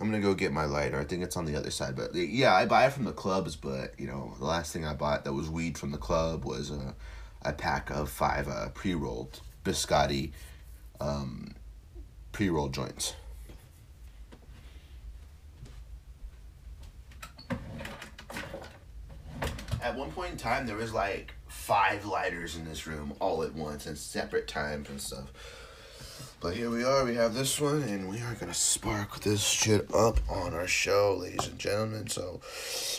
[0.00, 0.98] I'm gonna go get my lighter.
[0.98, 1.94] I think it's on the other side.
[1.94, 3.54] But yeah, I buy it from the clubs.
[3.54, 6.70] But you know, the last thing I bought that was weed from the club was
[6.70, 6.92] uh
[7.42, 10.32] a pack of five uh, pre rolled biscotti
[11.00, 11.54] um,
[12.32, 13.14] pre rolled joints.
[19.82, 23.54] At one point in time, there was like five lighters in this room all at
[23.54, 25.32] once in separate times and stuff.
[26.40, 29.94] But here we are, we have this one, and we are gonna spark this shit
[29.94, 32.08] up on our show, ladies and gentlemen.
[32.08, 32.40] So,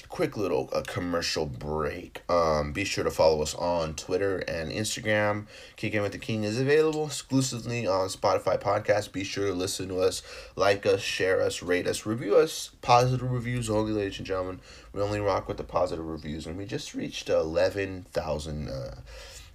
[0.09, 2.21] quick little uh, commercial break.
[2.29, 5.47] Um, be sure to follow us on Twitter and Instagram.
[5.75, 9.11] Kicking with the King is available exclusively on Spotify podcast.
[9.11, 10.21] Be sure to listen to us,
[10.55, 12.69] like us, share us, rate us, review us.
[12.83, 14.59] Positive reviews only, ladies and gentlemen.
[14.93, 18.69] We only rock with the positive reviews, and we just reached eleven thousand.
[18.69, 18.97] Uh,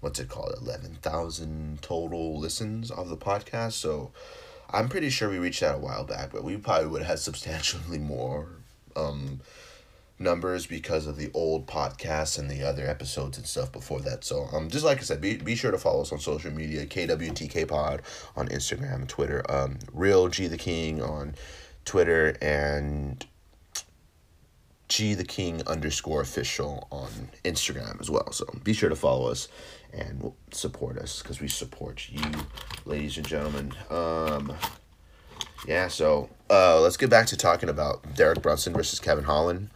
[0.00, 4.12] what's it called 11,000 total listens of the podcast so
[4.70, 7.18] I'm pretty sure we reached that a while back but we probably would have had
[7.18, 8.48] substantially more
[8.94, 9.40] um
[10.18, 14.46] numbers because of the old podcasts and the other episodes and stuff before that so
[14.52, 17.68] um just like I said be, be sure to follow us on social media KWTK
[17.68, 18.02] pod
[18.34, 21.34] on Instagram Twitter um real G the King on
[21.84, 23.24] Twitter and
[24.88, 27.08] G the King underscore official on
[27.44, 28.30] Instagram as well.
[28.32, 29.48] So be sure to follow us
[29.96, 32.22] and support us because we support you,
[32.84, 33.72] ladies and gentlemen.
[33.90, 34.54] Um,
[35.66, 39.70] yeah, so uh, let's get back to talking about Derek Brunson versus Kevin Holland.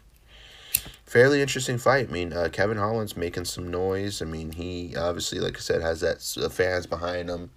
[1.04, 2.08] Fairly interesting fight.
[2.08, 4.22] I mean, uh, Kevin Holland's making some noise.
[4.22, 7.50] I mean, he obviously, like I said, has that uh, fans behind him.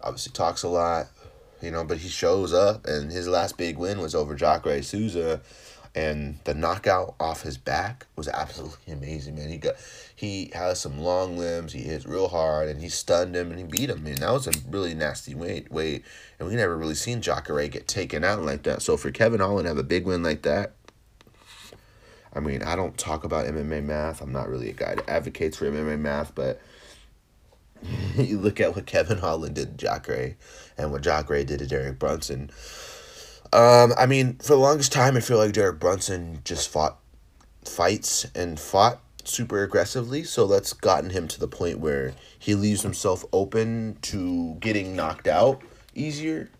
[0.00, 1.06] Obviously, talks a lot,
[1.62, 5.40] you know, but he shows up, and his last big win was over Jacare Souza
[5.96, 9.48] and the knockout off his back was absolutely amazing, man.
[9.48, 9.76] He got
[10.14, 11.72] he has some long limbs.
[11.72, 14.04] He hits real hard, and he stunned him and he beat him.
[14.04, 15.72] Man, that was a really nasty weight.
[15.72, 16.04] Weight,
[16.38, 18.82] and we never really seen Jacare get taken out like that.
[18.82, 20.74] So for Kevin Holland have a big win like that,
[22.34, 24.20] I mean, I don't talk about MMA math.
[24.20, 26.60] I'm not really a guy that advocates for MMA math, but
[28.16, 30.36] you look at what Kevin Holland did to Jacare
[30.76, 32.50] and what Jacare did to Derek Brunson.
[33.52, 36.98] Um, I mean, for the longest time, I feel like Derek Brunson just fought
[37.64, 40.24] fights and fought super aggressively.
[40.24, 45.26] So that's gotten him to the point where he leaves himself open to getting knocked
[45.26, 45.62] out
[45.94, 46.50] easier.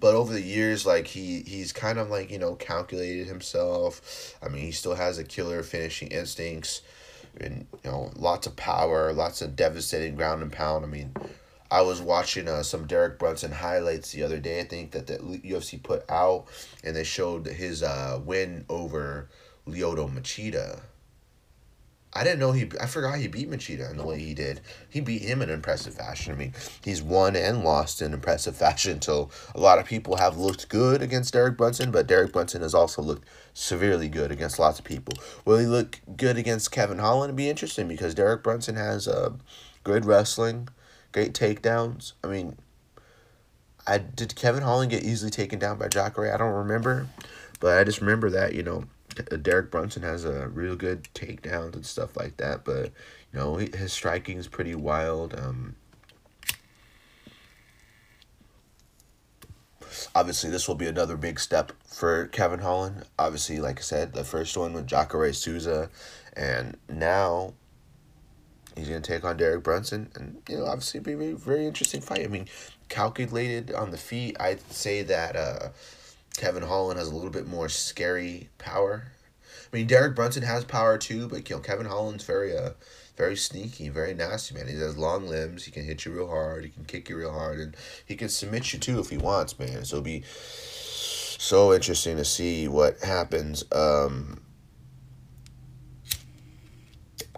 [0.00, 4.36] But over the years, like he he's kind of like you know calculated himself.
[4.42, 6.82] I mean, he still has a killer finishing instincts,
[7.40, 10.84] and you know lots of power, lots of devastating ground and pound.
[10.84, 11.14] I mean,
[11.70, 14.60] I was watching uh, some Derek Brunson highlights the other day.
[14.60, 16.46] I think that the UFC put out,
[16.82, 19.28] and they showed his uh, win over
[19.66, 20.80] Lyoto Machida.
[22.14, 22.70] I didn't know he.
[22.80, 24.62] I forgot he beat Machida in the way he did.
[24.88, 26.32] He beat him in impressive fashion.
[26.32, 29.02] I mean, he's won and lost in impressive fashion.
[29.02, 32.74] So a lot of people have looked good against Derek Brunson, but Derek Brunson has
[32.74, 35.14] also looked severely good against lots of people.
[35.44, 37.28] Will he look good against Kevin Holland?
[37.28, 39.34] It'd be interesting because Derek Brunson has uh,
[39.84, 40.68] good wrestling
[41.18, 42.12] great takedowns.
[42.22, 42.56] I mean,
[43.86, 46.32] I did Kevin Holland get easily taken down by Jacare?
[46.32, 47.08] I don't remember,
[47.58, 48.84] but I just remember that you know
[49.42, 52.64] Derek Brunson has a real good takedowns and stuff like that.
[52.64, 52.92] But
[53.32, 55.34] you know his striking is pretty wild.
[55.36, 55.74] Um,
[60.14, 63.06] obviously, this will be another big step for Kevin Holland.
[63.18, 65.90] Obviously, like I said, the first one with Jacare Souza,
[66.36, 67.54] and now
[68.78, 71.66] He's going to take on Derek Brunson, and you know, obviously, be a very, very
[71.66, 72.24] interesting fight.
[72.24, 72.46] I mean,
[72.88, 75.68] calculated on the feet, I'd say that uh,
[76.36, 79.08] Kevin Holland has a little bit more scary power.
[79.72, 82.70] I mean, Derek Brunson has power too, but you know, Kevin Holland's very uh,
[83.16, 84.68] very sneaky, very nasty, man.
[84.68, 85.64] He has long limbs.
[85.64, 86.64] He can hit you real hard.
[86.64, 87.76] He can kick you real hard, and
[88.06, 89.84] he can submit you too if he wants, man.
[89.84, 93.64] So it'll be so interesting to see what happens.
[93.72, 94.40] Um,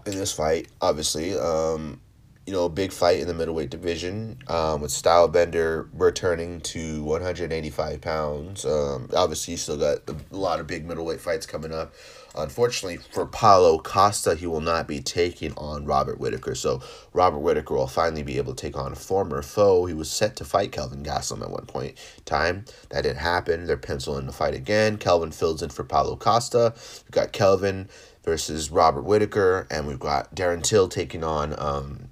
[0.05, 1.37] in this fight, obviously.
[1.37, 2.01] Um,
[2.47, 8.01] you know, a big fight in the middleweight division um, with Stylebender returning to 185
[8.01, 8.65] pounds.
[8.65, 11.93] Um, obviously, you still got a lot of big middleweight fights coming up.
[12.35, 16.55] Unfortunately for Paulo Costa, he will not be taking on Robert Whitaker.
[16.55, 16.81] So
[17.13, 19.85] Robert Whitaker will finally be able to take on a former foe.
[19.85, 22.65] He was set to fight Kelvin Gastelum at one point in time.
[22.89, 23.65] That didn't happen.
[23.65, 24.97] They're penciling the fight again.
[24.97, 26.73] Kelvin fills in for Paulo Costa.
[27.03, 27.89] We've got Kelvin
[28.23, 32.09] versus Robert Whitaker, and we've got Darren Till taking on um,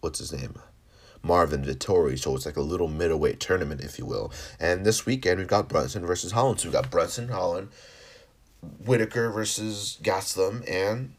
[0.00, 0.58] what's his name?
[1.22, 2.18] Marvin Vettori.
[2.18, 4.32] So it's like a little middleweight tournament, if you will.
[4.60, 6.60] And this weekend we've got Brunson versus Holland.
[6.60, 7.68] So we've got Brunson, Holland,
[8.84, 11.14] Whitaker versus Gastelum, and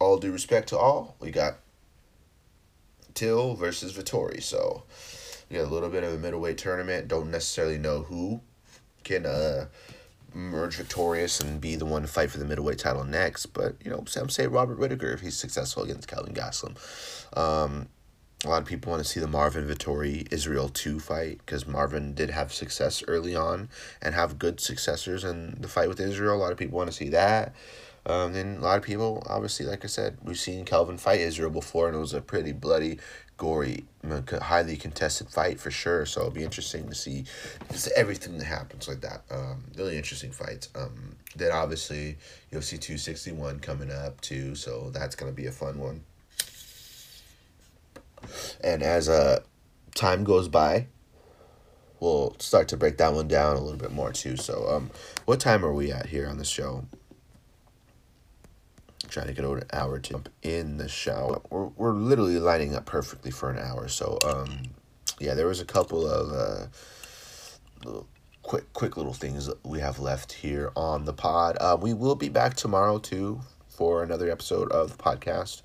[0.00, 1.58] all due respect to all, we got
[3.14, 4.42] Till versus Vettori.
[4.42, 4.84] So
[5.50, 7.08] we got a little bit of a middleweight tournament.
[7.08, 8.40] Don't necessarily know who
[9.02, 9.66] can uh
[10.34, 13.46] emerge victorious and be the one to fight for the middleweight title next.
[13.46, 16.76] But you know, some say Robert Whitaker if he's successful against Kelvin Gastelum.
[17.36, 17.88] Um,
[18.44, 22.14] a lot of people want to see the Marvin Vettori Israel two fight because Marvin
[22.14, 23.68] did have success early on
[24.00, 26.36] and have good successors in the fight with Israel.
[26.36, 27.54] A lot of people want to see that.
[28.06, 31.86] Um, a lot of people, obviously, like I said, we've seen Calvin fight Israel before,
[31.86, 32.98] and it was a pretty bloody,
[33.40, 33.84] gory,
[34.42, 36.04] highly contested fight for sure.
[36.04, 37.24] So it'll be interesting to see
[37.72, 39.22] just everything that happens like that.
[39.30, 40.68] Um, really interesting fights.
[40.74, 42.18] Um, then obviously
[42.52, 46.02] UFC two sixty one coming up too, so that's gonna be a fun one.
[48.62, 49.40] And as uh,
[49.94, 50.88] time goes by,
[51.98, 54.36] we'll start to break that one down a little bit more too.
[54.36, 54.90] So, um,
[55.24, 56.84] what time are we at here on the show?
[59.10, 61.40] Trying to get over an hour to jump in the shower.
[61.50, 63.88] We're, we're literally lining up perfectly for an hour.
[63.88, 64.62] So, um,
[65.18, 66.66] yeah, there was a couple of uh,
[67.84, 68.08] little
[68.42, 71.56] quick, quick little things we have left here on the pod.
[71.60, 75.62] Uh, we will be back tomorrow too for another episode of the podcast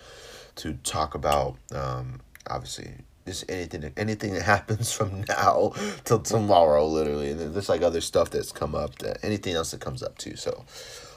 [0.55, 2.93] to talk about, um, obviously,
[3.25, 5.73] just anything anything that happens from now
[6.03, 9.81] till tomorrow literally and there's like other stuff that's come up that anything else that
[9.81, 10.63] comes up too so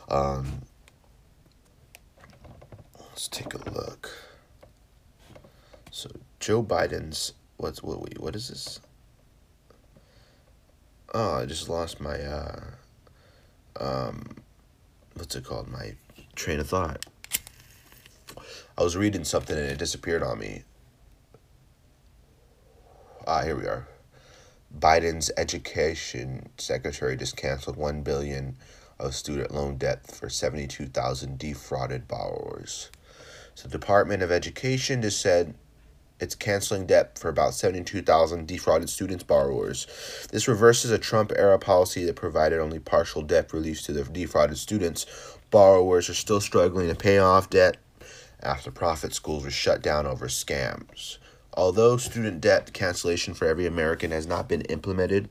[0.09, 0.63] um
[3.19, 4.13] Let's take a look.
[5.91, 6.09] So
[6.39, 8.79] Joe Biden's what's what what is this?
[11.13, 12.61] Oh, I just lost my uh
[13.81, 14.37] um
[15.15, 15.67] what's it called?
[15.67, 15.97] My
[16.37, 17.07] train of thought.
[18.79, 20.63] I was reading something and it disappeared on me.
[23.27, 23.89] Ah, here we are.
[24.79, 28.55] Biden's education secretary just canceled 1 billion
[29.01, 32.93] of student loan debt for 72,000 defrauded borrowers.
[33.59, 35.53] So the Department of Education just said
[36.21, 39.89] it's canceling debt for about 72,000 defrauded students borrowers.
[40.31, 44.59] This reverses a Trump era policy that provided only partial debt relief to the defrauded
[44.59, 45.07] students.
[45.51, 47.79] Borrowers are still struggling to pay off debt
[48.41, 51.19] after profit schools were shut down over scams.
[51.53, 55.31] Although student debt cancellation for every American has not been implemented,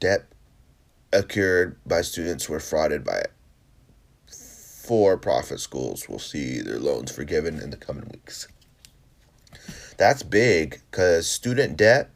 [0.00, 0.24] debt
[1.12, 3.32] accrued by students were frauded by it.
[4.82, 8.48] For profit schools will see their loans forgiven in the coming weeks.
[9.96, 12.10] That's big because student debt,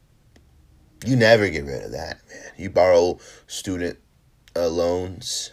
[1.05, 2.53] you never get rid of that, man.
[2.57, 3.99] You borrow student
[4.57, 5.53] uh, loans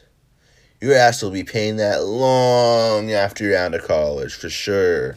[0.84, 5.16] your ass will be paying that long after you're out of college for sure.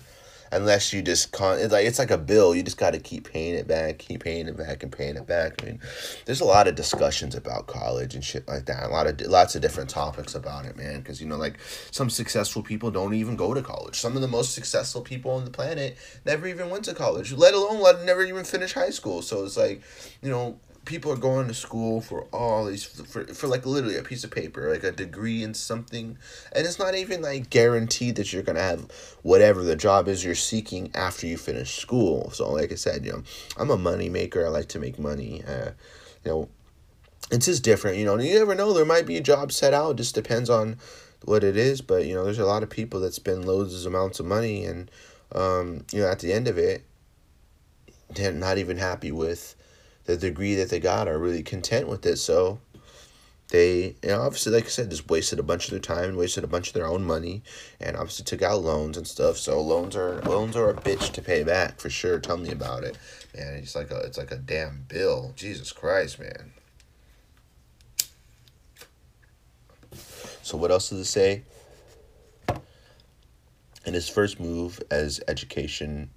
[0.53, 2.55] Unless you just con, it's like it's like a bill.
[2.55, 5.27] You just got to keep paying it back, keep paying it back, and paying it
[5.27, 5.63] back.
[5.63, 5.81] I mean,
[6.25, 8.85] there's a lot of discussions about college and shit like that.
[8.85, 11.01] A lot of lots of different topics about it, man.
[11.01, 11.59] Because you know, like
[11.91, 13.99] some successful people don't even go to college.
[13.99, 17.55] Some of the most successful people on the planet never even went to college, let
[17.55, 19.23] alone let never even finish high school.
[19.23, 19.83] So it's like,
[20.23, 24.03] you know, people are going to school for all these for, for like literally a
[24.03, 26.17] piece of paper like a degree in something
[26.53, 28.91] and it's not even like guaranteed that you're gonna have
[29.23, 32.31] whatever the job is you're seeking after you finish school.
[32.31, 33.23] So like i said you know
[33.59, 34.47] i'm a money maker.
[34.47, 35.73] I like to make money uh,
[36.25, 36.49] you know
[37.31, 38.73] it's just different you know you never know.
[38.73, 39.93] There might be a job set out.
[39.93, 40.77] It just depends on
[41.25, 43.93] what it is but you know there's a lot of people that spend loads of
[43.93, 44.91] amounts of money and
[45.35, 46.85] um, you know at the end of it
[48.11, 49.56] they're not even happy with
[50.07, 52.17] the degree that they got are really content with it.
[52.17, 52.61] So
[53.49, 56.43] they, know, obviously, like I said, just wasted a bunch of their time, and wasted
[56.43, 57.43] a bunch of their own money,
[57.81, 59.37] and obviously took out loans and stuff.
[59.37, 62.19] So loans are loans are a bitch to pay back for sure.
[62.19, 62.99] Tell me about it,
[63.37, 63.55] man.
[63.55, 65.33] It's like a it's like a damn bill.
[65.37, 66.53] Jesus Christ, man.
[70.43, 71.43] So what else does it say?
[73.85, 76.11] In his first move as education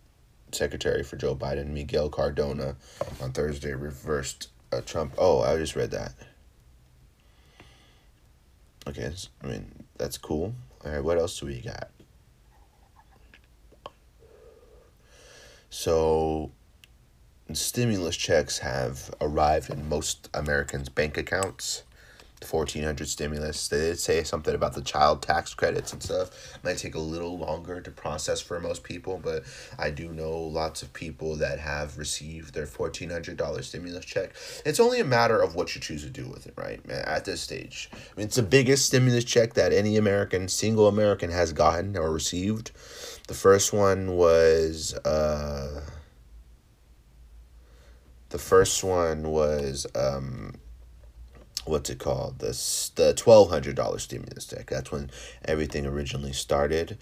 [0.55, 2.75] Secretary for Joe Biden, Miguel Cardona,
[3.21, 5.13] on Thursday reversed uh, Trump.
[5.17, 6.13] Oh, I just read that.
[8.87, 9.11] Okay,
[9.43, 10.53] I mean, that's cool.
[10.83, 11.89] All right, what else do we got?
[15.69, 16.51] So,
[17.53, 21.83] stimulus checks have arrived in most Americans' bank accounts.
[22.45, 23.67] 1400 stimulus.
[23.67, 26.55] They did say something about the child tax credits and stuff.
[26.55, 29.43] It might take a little longer to process for most people, but
[29.77, 34.33] I do know lots of people that have received their $1,400 stimulus check.
[34.65, 36.79] It's only a matter of what you choose to do with it, right?
[36.89, 37.89] At this stage.
[37.93, 42.11] I mean, it's the biggest stimulus check that any American, single American, has gotten or
[42.11, 42.71] received.
[43.27, 45.81] The first one was, uh,
[48.29, 50.55] the first one was, um,
[51.69, 52.39] what's it called?
[52.39, 54.69] The the twelve hundred dollar stimulus check.
[54.69, 55.09] That's when
[55.45, 56.97] everything originally started,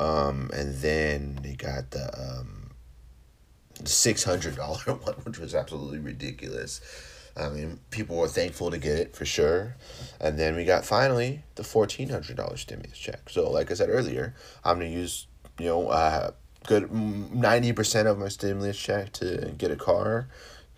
[0.00, 2.70] um, and then they got the um,
[3.84, 6.80] six hundred dollar one, which was absolutely ridiculous.
[7.36, 9.76] I mean, people were thankful to get it for sure,
[10.20, 13.28] and then we got finally the fourteen hundred dollar stimulus check.
[13.28, 15.26] So, like I said earlier, I'm gonna use
[15.58, 16.30] you know uh,
[16.66, 20.28] good ninety percent of my stimulus check to get a car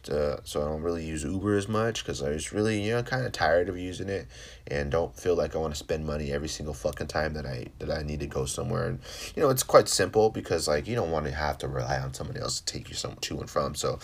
[0.09, 3.03] uh, so I don't really use Uber as much because I was really you know
[3.03, 4.27] kind of tired of using it
[4.67, 7.67] and don't feel like I want to spend money every single fucking time that I
[7.79, 8.87] that I need to go somewhere.
[8.87, 9.01] And
[9.35, 12.15] you know it's quite simple because like you don't want to have to rely on
[12.15, 13.75] somebody else to take you some to and from.
[13.75, 13.99] So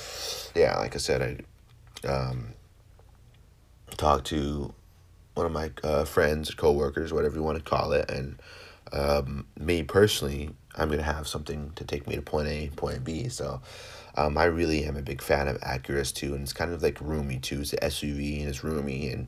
[0.55, 1.45] yeah like I said
[2.05, 2.55] I um
[3.97, 4.74] talked to
[5.34, 8.38] one of my uh, friends co-workers whatever you want to call it and
[8.92, 13.28] um, me personally I'm gonna have something to take me to point A point B.
[13.28, 13.61] So
[14.17, 17.01] um, I really am a big fan of Acuras too, and it's kind of like
[17.01, 17.61] roomy too.
[17.61, 19.27] It's an SUV and it's roomy, and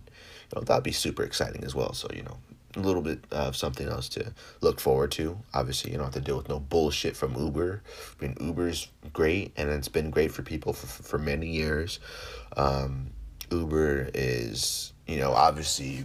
[0.52, 1.92] you know that'd be super exciting as well.
[1.92, 2.36] So you know,
[2.76, 5.38] a little bit of something else to look forward to.
[5.54, 7.82] Obviously, you don't have to deal with no bullshit from Uber.
[8.20, 11.98] I mean, Uber's great, and it's been great for people for for many years.
[12.56, 13.10] Um,
[13.50, 16.04] Uber is you know obviously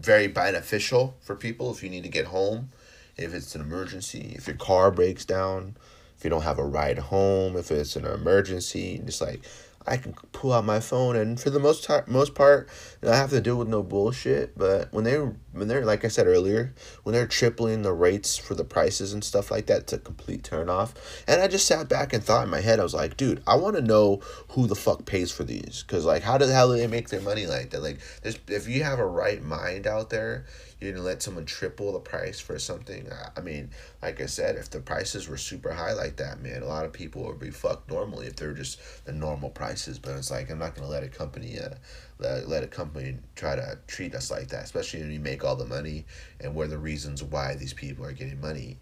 [0.00, 2.70] very beneficial for people if you need to get home,
[3.16, 5.76] if it's an emergency, if your car breaks down
[6.22, 9.40] if you don't have a ride home, if it's an emergency, just like
[9.84, 12.68] I can pull out my phone and for the most part, most part,
[13.02, 14.56] I have to deal with no bullshit.
[14.56, 18.54] But when they when they're like I said earlier, when they're tripling the rates for
[18.54, 20.94] the prices and stuff like that, it's a complete turn off.
[21.26, 23.56] And I just sat back and thought in my head, I was like, dude, I
[23.56, 24.20] want to know
[24.50, 27.20] who the fuck pays for these, because like, how the hell do they make their
[27.20, 27.82] money like that?
[27.82, 30.44] Like, if you have a right mind out there,
[30.82, 33.08] you're gonna let someone triple the price for something.
[33.36, 33.70] I mean,
[34.02, 36.92] like I said, if the prices were super high like that, man, a lot of
[36.92, 39.98] people would be fucked normally if they're just the normal prices.
[39.98, 41.74] But it's like I'm not gonna let a company, uh,
[42.18, 45.56] let, let a company try to treat us like that, especially when you make all
[45.56, 46.04] the money
[46.40, 48.78] and we're the reasons why these people are getting money.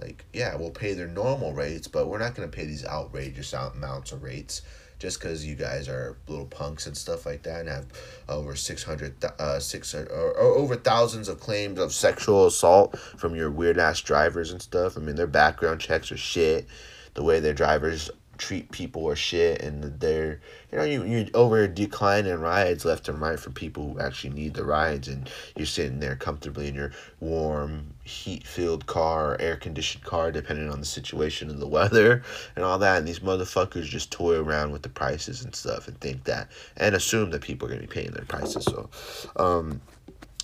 [0.00, 4.12] Like, yeah, we'll pay their normal rates, but we're not gonna pay these outrageous amounts
[4.12, 4.62] of rates
[5.00, 7.86] just because you guys are little punks and stuff like that and have
[8.28, 13.50] over 600 uh 600 or, or over thousands of claims of sexual assault from your
[13.50, 14.96] weird ass drivers and stuff.
[14.96, 16.68] I mean their background checks are shit.
[17.14, 20.40] The way their drivers treat people or shit and they're
[20.72, 24.54] you know you you over declining rides left and right for people who actually need
[24.54, 26.90] the rides and you're sitting there comfortably in your
[27.20, 32.22] warm heat filled car air conditioned car depending on the situation and the weather
[32.56, 32.98] and all that.
[32.98, 36.94] And these motherfuckers just toy around with the prices and stuff and think that and
[36.94, 38.64] assume that people are going to be paying their prices.
[38.64, 38.90] So
[39.36, 39.80] um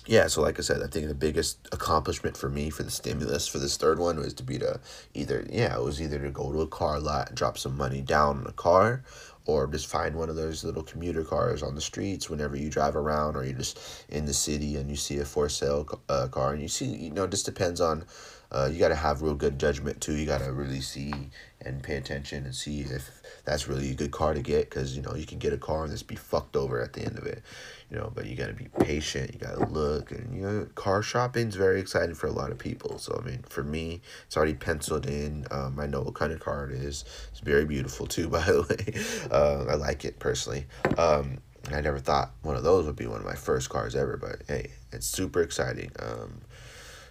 [0.09, 3.45] yeah, so like I said, I think the biggest accomplishment for me for the stimulus
[3.45, 4.79] for this third one was to be to
[5.13, 8.01] either yeah, it was either to go to a car lot and drop some money
[8.01, 9.03] down on a car
[9.47, 12.95] or just find one of those little commuter cars on the streets whenever you drive
[12.95, 16.53] around or you're just in the city and you see a for sale uh, car
[16.53, 18.05] and you see you know just depends on
[18.51, 20.13] uh, you got to have real good judgment too.
[20.13, 21.13] You got to really see
[21.61, 23.09] and pay attention and see if
[23.43, 25.83] that's really a good car to get because you know you can get a car
[25.83, 27.41] and just be fucked over at the end of it
[27.89, 30.67] you know but you got to be patient you got to look and you know
[30.75, 32.97] car shopping is very exciting for a lot of people.
[32.99, 36.39] So i mean for me it's already penciled in um, i know what kind of
[36.39, 37.05] car it is.
[37.31, 39.29] It's very beautiful too by the way.
[39.31, 40.65] Uh, i like it personally.
[40.97, 41.39] Um,
[41.71, 44.41] i never thought one of those would be one of my first cars ever but
[44.47, 45.91] hey it's super exciting.
[45.99, 46.41] Um,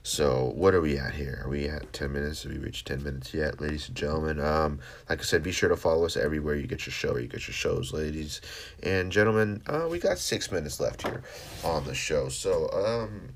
[0.06, 1.42] so what are we at here?
[1.44, 2.44] Are we at ten minutes?
[2.44, 4.38] Have we reached ten minutes yet, ladies and gentlemen?
[4.38, 4.78] Um,
[5.08, 7.48] like I said, be sure to follow us everywhere you get your show, you get
[7.48, 8.40] your shows, ladies
[8.84, 9.62] and gentlemen.
[9.66, 11.24] Uh, we got six minutes left here
[11.64, 12.28] on the show.
[12.28, 13.30] So um,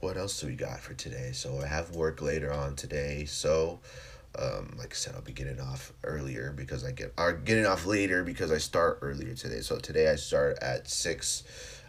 [0.00, 1.32] what else do we got for today?
[1.32, 3.26] So I have work later on today.
[3.26, 3.80] So
[4.38, 7.84] um, like I said, I'll be getting off earlier because I get are getting off
[7.84, 9.60] later because I start earlier today.
[9.60, 11.44] So today I start at six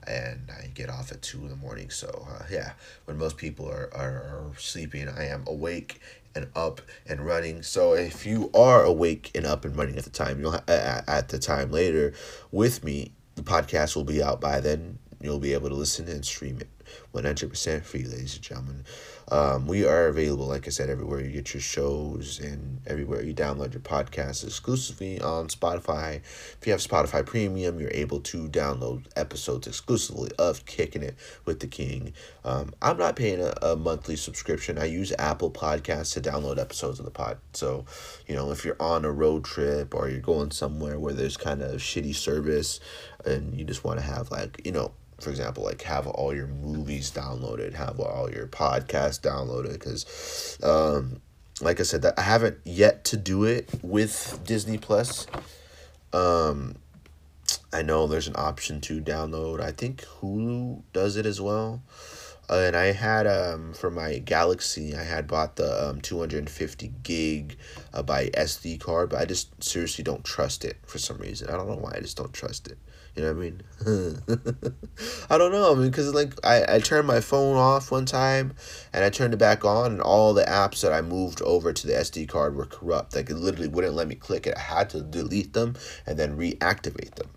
[0.07, 1.89] and I get off at two in the morning.
[1.89, 2.73] So uh, yeah,
[3.05, 5.99] when most people are, are, are sleeping, I am awake
[6.35, 7.63] and up and running.
[7.63, 10.63] So if you are awake and up and running at the time, you'll ha-
[11.07, 12.13] at, the time later
[12.51, 14.99] with me, the podcast will be out by then.
[15.21, 16.67] You'll be able to listen and stream it.
[17.13, 18.83] 100% free, ladies and gentlemen.
[19.29, 23.33] Um, we are available, like I said, everywhere you get your shows and everywhere you
[23.33, 26.17] download your podcasts exclusively on Spotify.
[26.17, 31.15] If you have Spotify Premium, you're able to download episodes exclusively of Kicking It
[31.45, 32.13] with the King.
[32.43, 34.77] Um, I'm not paying a, a monthly subscription.
[34.77, 37.37] I use Apple Podcasts to download episodes of the pod.
[37.53, 37.85] So,
[38.27, 41.61] you know, if you're on a road trip or you're going somewhere where there's kind
[41.61, 42.79] of shitty service
[43.25, 44.91] and you just want to have, like, you know,
[45.23, 51.21] for example, like have all your movies downloaded, have all your podcasts downloaded, because, um,
[51.61, 55.27] like I said, that I haven't yet to do it with Disney Plus.
[56.11, 56.75] Um,
[57.71, 59.59] I know there's an option to download.
[59.59, 61.81] I think Hulu does it as well.
[62.49, 66.39] Uh, and I had um for my Galaxy, I had bought the um two hundred
[66.39, 67.57] and fifty gig
[67.93, 71.49] uh, by SD card, but I just seriously don't trust it for some reason.
[71.49, 71.93] I don't know why.
[71.95, 72.77] I just don't trust it.
[73.15, 73.61] You know what I mean?
[75.29, 75.71] I don't know.
[75.71, 78.55] I mean, because like I, I turned my phone off one time
[78.91, 81.87] and I turned it back on, and all the apps that I moved over to
[81.87, 83.15] the SD card were corrupt.
[83.15, 84.57] Like it literally wouldn't let me click it.
[84.57, 85.75] I had to delete them
[86.07, 87.29] and then reactivate them.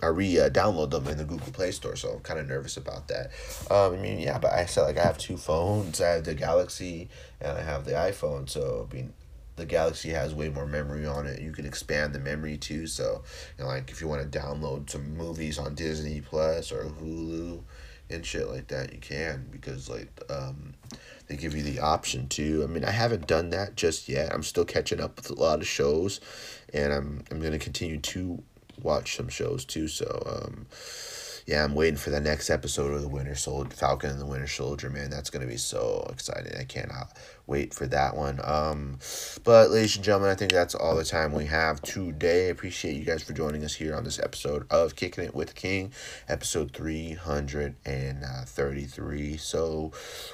[0.00, 2.76] I re uh, download them in the Google Play Store, so I'm kind of nervous
[2.76, 3.30] about that.
[3.70, 6.00] Um, I mean, yeah, but I said like I have two phones.
[6.00, 7.08] I have the Galaxy
[7.40, 9.12] and I have the iPhone, so I mean,
[9.58, 11.40] the Galaxy has way more memory on it.
[11.40, 12.86] You can expand the memory too.
[12.86, 13.22] So,
[13.56, 17.62] you know, like if you want to download some movies on Disney Plus or Hulu
[18.10, 20.74] and shit like that, you can because like um,
[21.26, 22.64] they give you the option to.
[22.64, 24.32] I mean, I haven't done that just yet.
[24.32, 26.20] I'm still catching up with a lot of shows,
[26.72, 28.42] and I'm I'm gonna continue to
[28.82, 29.88] watch some shows too.
[29.88, 30.66] So, um,
[31.46, 34.46] yeah, I'm waiting for the next episode of the Winter Soldier, Falcon and the Winter
[34.46, 34.90] Soldier.
[34.90, 36.56] Man, that's gonna be so exciting.
[36.58, 37.16] I cannot
[37.48, 38.38] wait for that one.
[38.44, 38.98] Um,
[39.42, 42.46] but ladies and gentlemen, I think that's all the time we have today.
[42.46, 45.54] I appreciate you guys for joining us here on this episode of Kicking It with
[45.54, 45.92] King,
[46.28, 49.38] episode three hundred and thirty three.
[49.38, 49.92] So,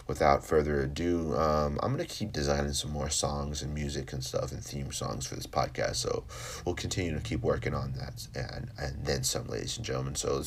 [0.08, 4.50] without further ado, um, I'm gonna keep designing some more songs and music and stuff
[4.52, 5.96] and theme songs for this podcast.
[5.96, 6.24] So,
[6.66, 10.16] we'll continue to keep working on that and and then some, ladies and gentlemen.
[10.16, 10.42] So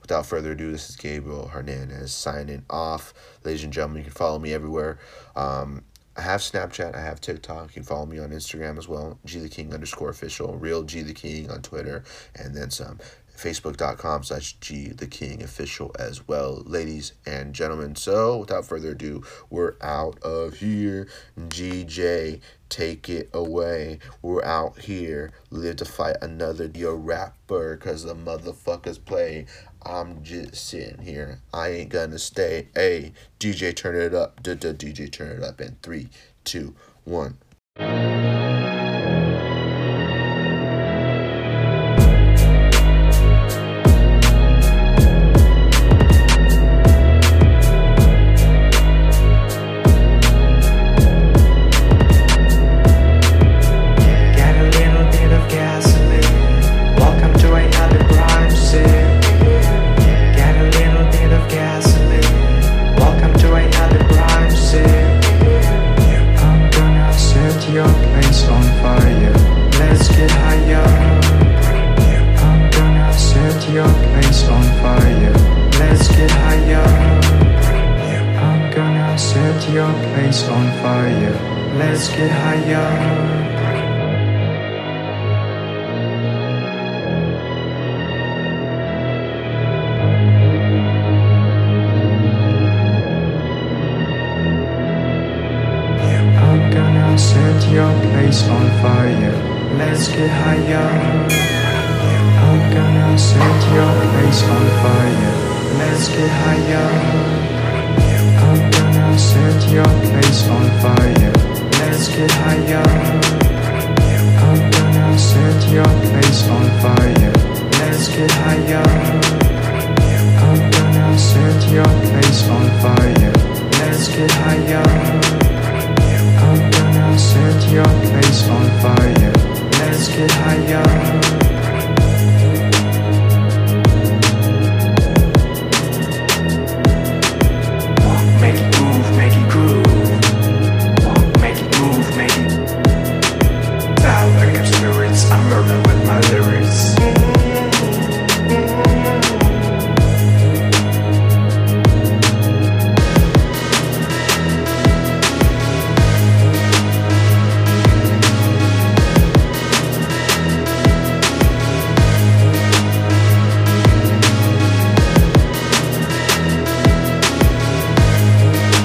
[0.00, 3.12] without further ado, this is Gabriel Hernandez signing off.
[3.44, 4.98] Ladies and gentlemen, you can follow me everywhere.
[5.34, 5.82] Um,
[6.16, 7.68] I have Snapchat, I have TikTok.
[7.68, 11.02] You can follow me on Instagram as well, G the King underscore official, real G
[11.02, 12.04] the King on Twitter,
[12.34, 12.98] and then some.
[13.36, 17.94] Facebook.com slash G the King official as well, ladies and gentlemen.
[17.94, 21.06] So without further ado, we're out of here.
[21.38, 22.40] GJ,
[22.70, 23.98] take it away.
[24.22, 25.32] We're out here.
[25.50, 29.46] Live to fight another yo rapper, cause the motherfuckers play.
[29.88, 31.40] I'm just sitting here.
[31.54, 32.68] I ain't gonna stay.
[32.74, 34.42] Hey, DJ, turn it up.
[34.42, 36.08] Duh, duh, DJ, turn it up in three,
[36.42, 36.74] two,
[37.04, 37.38] one.